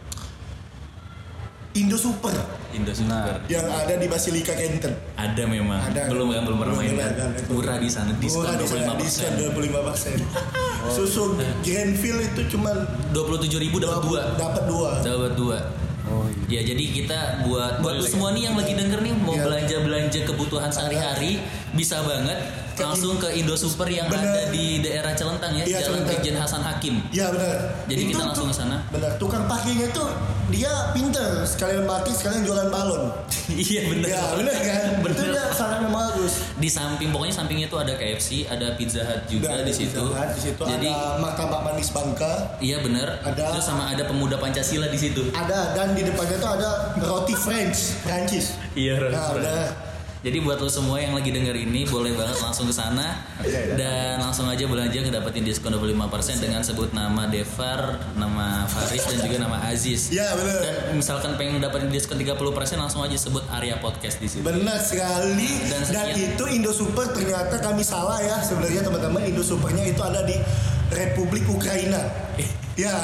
Indo 1.74 1.98
Super 1.98 2.30
Indo 2.70 2.94
Super 2.94 3.42
yang 3.50 3.66
ada 3.66 3.98
di 3.98 4.06
Basilika 4.06 4.54
Kenten. 4.54 4.94
ada 5.18 5.42
memang 5.42 5.82
Ada. 5.82 6.06
belum 6.06 6.30
kan 6.30 6.42
belum 6.46 6.58
pernah 6.62 6.74
main 6.78 6.94
kan 6.94 7.10
murah 7.50 7.76
di 7.82 7.90
sana 7.90 8.14
diskon 8.14 8.46
Murah 8.46 8.54
di 8.94 9.10
sana, 9.10 9.34
25 9.42 9.90
diskon 10.86 11.06
25 11.06 11.06
persen. 11.06 11.06
Susu 11.06 11.22
Grandfield 11.62 12.20
itu 12.26 12.42
cuma 12.50 12.70
dua 13.10 13.24
puluh 13.24 13.40
tujuh 13.40 13.58
ribu 13.58 13.76
dapat 13.78 14.02
dua 14.02 14.20
Dapat 14.34 14.64
dua. 14.64 14.88
dapat 15.00 15.32
dua 15.34 15.58
Oh, 16.04 16.28
Ya 16.44 16.60
jadi 16.60 16.84
kita 16.84 17.48
buat 17.48 17.80
buat 17.80 17.96
lu 17.96 18.04
semua 18.04 18.28
nih 18.30 18.44
yang 18.44 18.54
lagi 18.54 18.76
denger 18.76 19.00
nih 19.00 19.16
mau 19.16 19.32
Iya. 19.32 19.40
belanja 19.42 19.76
belanja 19.80 20.20
kebutuhan 20.22 20.68
sehari-hari 20.68 21.40
bisa 21.72 22.04
banget 22.04 22.44
langsung 22.76 23.16
ke 23.16 23.32
Indo 23.32 23.56
Super 23.56 23.88
yang 23.88 24.04
Bener. 24.06 24.28
ada 24.28 24.52
di 24.52 24.84
daerah 24.84 25.16
Celentang 25.16 25.54
ya 25.54 25.64
Iya, 25.64 25.80
Jalan. 25.80 26.04
Brigjen 26.04 26.36
Hasan 26.36 26.60
Hakim. 26.60 27.00
Ya 27.08 27.32
benar. 27.32 27.56
Jadi 27.86 28.02
kita 28.06 28.20
langsung 28.22 28.46
ke 28.46 28.54
sana. 28.54 28.84
Benar. 28.90 29.16
Tukang 29.16 29.48
parkirnya 29.48 29.88
tuh 29.88 30.12
dia 30.52 30.92
pinter 30.92 31.44
sekalian 31.44 31.88
parkir 31.88 32.12
sekalian 32.12 32.44
jualan 32.44 32.68
balon. 32.68 33.08
iya 33.68 33.88
bener. 33.88 34.08
Ya 34.08 34.22
benar 34.36 34.56
kan. 34.56 34.84
Bener. 35.04 35.16
Itu 35.16 35.24
dia 35.32 35.44
sangat 35.52 35.84
bagus. 35.88 36.32
Di 36.56 36.68
samping 36.68 37.12
pokoknya 37.12 37.34
sampingnya 37.34 37.68
tuh 37.68 37.80
ada 37.80 37.92
KFC, 37.96 38.48
ada 38.48 38.72
Pizza 38.76 39.04
Hut 39.04 39.28
juga 39.28 39.60
di 39.60 39.72
situ. 39.72 40.00
Di 40.12 40.40
situ 40.40 40.62
Jadi 40.64 40.88
ada 40.88 41.20
martabak 41.20 41.60
manis 41.62 41.92
Bangka. 41.92 42.56
iya 42.58 42.80
bener. 42.80 43.20
Ada. 43.20 43.56
Terus 43.56 43.64
sama 43.64 43.92
ada 43.92 44.04
pemuda 44.04 44.36
Pancasila 44.36 44.88
di 44.88 44.98
situ. 44.98 45.28
Ada 45.32 45.76
dan 45.76 45.92
di 45.92 46.02
depannya 46.04 46.36
tuh 46.40 46.50
ada 46.56 46.70
roti 47.00 47.34
French, 47.36 48.00
Prancis. 48.02 48.56
Iya, 48.72 49.12
Nah, 49.12 49.36
udah. 49.36 49.93
Jadi 50.24 50.40
buat 50.40 50.56
lo 50.56 50.72
semua 50.72 50.96
yang 50.96 51.12
lagi 51.12 51.28
denger 51.28 51.52
ini 51.52 51.84
boleh 51.84 52.16
banget 52.16 52.40
langsung 52.40 52.64
ke 52.64 52.72
sana 52.72 53.28
dan 53.76 54.16
langsung 54.16 54.48
aja 54.48 54.64
belanja 54.64 54.96
ngedapetin 54.96 55.44
diskon 55.44 55.76
25% 55.76 56.00
dengan 56.40 56.64
sebut 56.64 56.96
nama 56.96 57.28
Devar, 57.28 58.00
nama 58.16 58.64
Faris 58.64 59.04
dan 59.04 59.20
juga 59.20 59.36
nama 59.36 59.60
Aziz. 59.68 60.08
Ya 60.08 60.32
benar. 60.32 60.64
Dan 60.64 60.96
misalkan 60.96 61.36
pengen 61.36 61.60
dapetin 61.60 61.92
diskon 61.92 62.16
30% 62.16 62.40
langsung 62.80 63.04
aja 63.04 63.20
sebut 63.20 63.44
area 63.52 63.76
podcast 63.76 64.16
di 64.16 64.32
situ. 64.32 64.40
Benar 64.40 64.80
sekali. 64.80 65.60
Dan 65.68 65.84
Dan, 65.84 66.16
sekian. 66.16 66.16
itu 66.32 66.44
Indo 66.56 66.72
Super 66.72 67.04
ternyata 67.12 67.60
kami 67.60 67.84
salah 67.84 68.16
ya 68.16 68.40
sebenarnya 68.40 68.80
teman-teman 68.80 69.28
Indo 69.28 69.44
Supernya 69.44 69.84
itu 69.84 70.00
ada 70.00 70.24
di 70.24 70.40
Republik 70.88 71.44
Ukraina. 71.52 72.00
ya 72.80 72.96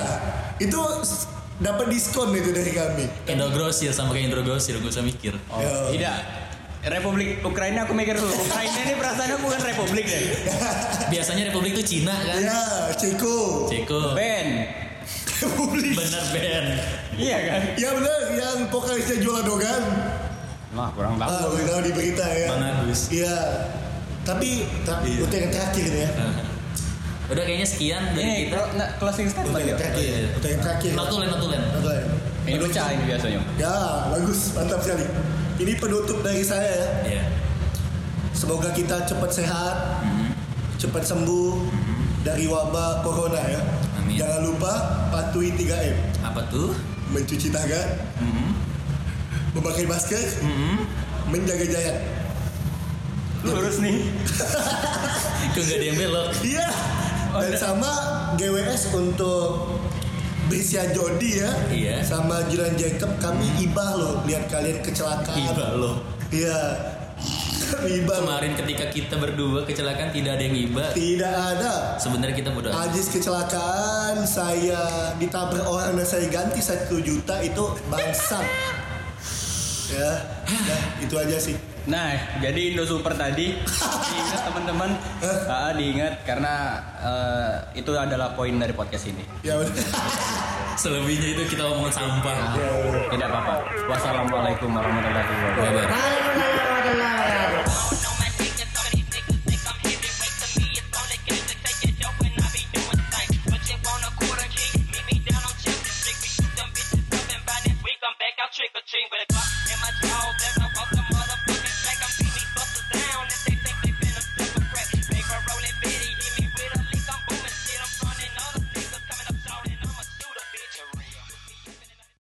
itu 0.57 0.81
dapat 1.61 1.85
diskon 1.93 2.33
itu 2.33 2.49
dari 2.49 2.73
kami. 2.73 3.05
Indo 3.29 3.53
Grosir 3.53 3.93
sama 3.93 4.17
kayak 4.17 4.33
Indo 4.33 4.41
Grosir 4.41 4.81
gue 4.81 4.89
usah 4.89 5.05
mikir. 5.05 5.37
Oh, 5.53 5.61
Ya. 5.61 5.93
tidak. 5.93 6.40
Republik 6.81 7.45
Ukraina 7.45 7.85
aku 7.85 7.93
mikir 7.93 8.17
dulu. 8.17 8.33
Ukraina 8.33 8.79
ini 8.81 8.95
perasaan 8.97 9.37
aku 9.37 9.45
bukan 9.45 9.61
republik 9.61 10.07
deh. 10.09 10.23
Biasanya 11.09 11.43
Republik 11.47 11.77
itu 11.77 11.85
Cina 11.85 12.17
kan? 12.17 12.41
Ya, 12.41 12.61
Ceko. 12.97 13.69
Ceko. 13.69 14.17
Ben. 14.17 14.65
Republik. 15.37 15.93
Bener 15.93 16.25
Ben. 16.33 16.65
Iya 17.15 17.39
kan? 17.45 17.61
Ya 17.77 17.91
benar, 17.93 18.21
yang 18.33 18.59
vokalisnya 18.69 19.21
Jola 19.21 19.45
Dogan. 19.45 19.83
Wah, 20.73 20.89
kurang 20.95 21.21
tahu. 21.21 21.29
Ah, 21.29 21.45
udah 21.51 21.65
tahu 21.69 21.81
di 21.83 21.93
berita 21.93 22.25
ya. 22.25 22.47
Bang 22.49 22.65
Agus. 22.65 23.13
Iya. 23.13 23.37
Tapi 24.23 24.49
ta- 24.81 25.03
Iya. 25.03 25.21
untuk 25.21 25.37
yang 25.37 25.51
terakhir 25.51 25.85
nih 25.87 26.01
ya. 26.01 26.11
Udah 27.31 27.47
kayaknya 27.47 27.63
sekian 27.63 28.03
dari 28.11 28.27
Ini 28.27 28.35
kita. 28.51 28.59
nggak, 28.75 28.91
closing 28.99 29.27
Untuk 29.29 29.39
statement 29.39 29.63
yang 29.63 29.71
ya. 29.71 29.77
terakhir. 29.79 30.03
Oh, 30.03 30.19
iya. 30.19 30.29
Untuk 30.35 30.49
yang 30.51 30.61
terakhir. 30.61 30.91
Notulen, 30.97 31.29
notulen. 31.31 31.63
Oke. 31.79 31.97
Ini 32.43 32.57
pecah 32.59 32.87
ini 32.91 33.03
biasanya. 33.07 33.41
Ya, 33.55 33.75
bagus, 34.11 34.41
mantap 34.51 34.81
sekali. 34.81 35.07
Ini 35.61 35.77
penutup 35.77 36.25
dari 36.25 36.41
saya 36.41 36.65
ya. 36.65 36.89
Iya. 37.05 37.25
Semoga 38.33 38.73
kita 38.73 39.05
cepat 39.05 39.29
sehat, 39.29 39.77
Mhm. 40.01 40.33
cepat 40.81 41.05
sembuh 41.05 41.69
dari 42.25 42.49
wabah 42.49 43.05
corona 43.05 43.37
ya. 43.45 43.61
Amin. 44.01 44.17
Jangan 44.17 44.41
lupa 44.41 44.73
patuhi 45.13 45.53
3M. 45.53 46.01
Apa 46.25 46.49
tuh? 46.49 46.73
Mencuci 47.13 47.53
tangan, 47.53 47.89
Mhm. 48.25 48.49
memakai 49.61 49.85
masker, 49.85 50.25
Mhm. 50.41 50.77
menjaga 51.29 51.67
jarak. 51.69 51.99
Lurus 53.45 53.85
nih. 53.85 54.01
Kok 55.53 55.61
gak 55.61 55.77
ada 55.77 55.85
yang 55.85 55.99
belok? 56.01 56.29
Iya. 56.41 56.67
Dan 57.31 57.55
sama 57.61 57.93
GWS 58.41 58.97
untuk 58.97 59.80
Brisya 60.51 60.91
Jody 60.91 61.39
ya. 61.39 61.51
Iya. 61.71 61.97
Sama 62.03 62.43
Jilan 62.51 62.75
Jacob 62.75 63.15
kami 63.23 63.47
ibah 63.63 63.95
loh 63.95 64.15
lihat 64.27 64.51
kalian 64.51 64.83
kecelakaan. 64.83 65.39
Iba 65.39 65.67
loh. 65.79 66.03
Iya. 66.35 66.61
Ibah. 67.87 68.19
loh. 68.19 68.27
Kemarin 68.27 68.53
ketika 68.59 68.91
kita 68.91 69.15
berdua 69.15 69.63
kecelakaan 69.63 70.11
tidak 70.11 70.35
ada 70.35 70.43
yang 70.43 70.59
iba. 70.59 70.91
Tidak 70.91 71.35
ada. 71.55 71.95
Sebenarnya 72.03 72.35
kita 72.35 72.51
bodoh. 72.51 72.75
amat. 72.75 72.91
Ajis 72.91 73.07
kecelakaan, 73.15 74.27
saya 74.27 75.15
ditabrak 75.23 75.63
orang 75.71 75.95
dan 75.95 76.07
saya 76.11 76.27
ganti 76.27 76.59
satu 76.59 76.99
juta 76.99 77.39
itu 77.47 77.65
bangsat. 77.87 78.43
ya, 79.91 80.11
nah, 80.47 80.83
itu 81.03 81.15
aja 81.15 81.39
sih. 81.39 81.55
Nah, 81.89 82.13
jadi 82.45 82.75
Indo 82.75 82.85
Super 82.85 83.17
tadi 83.17 83.57
diingat 83.57 84.41
teman-teman, 84.45 84.91
ah, 85.49 85.73
diingat 85.73 86.27
karena 86.29 86.77
eh, 87.01 87.81
itu 87.81 87.95
adalah 87.97 88.37
poin 88.37 88.53
dari 88.53 88.75
podcast 88.77 89.09
ini. 89.09 89.25
Ya 89.41 89.57
udah. 89.57 89.73
Selebihnya 90.77 91.37
itu 91.37 91.43
kita 91.57 91.65
ngomongin 91.65 91.93
sampah. 91.93 92.57
Tidak 93.09 93.29
apa-apa. 93.29 93.55
Wassalamualaikum 93.89 94.69
warahmatullahi 94.73 95.27
wabarakatuh. 95.61 96.40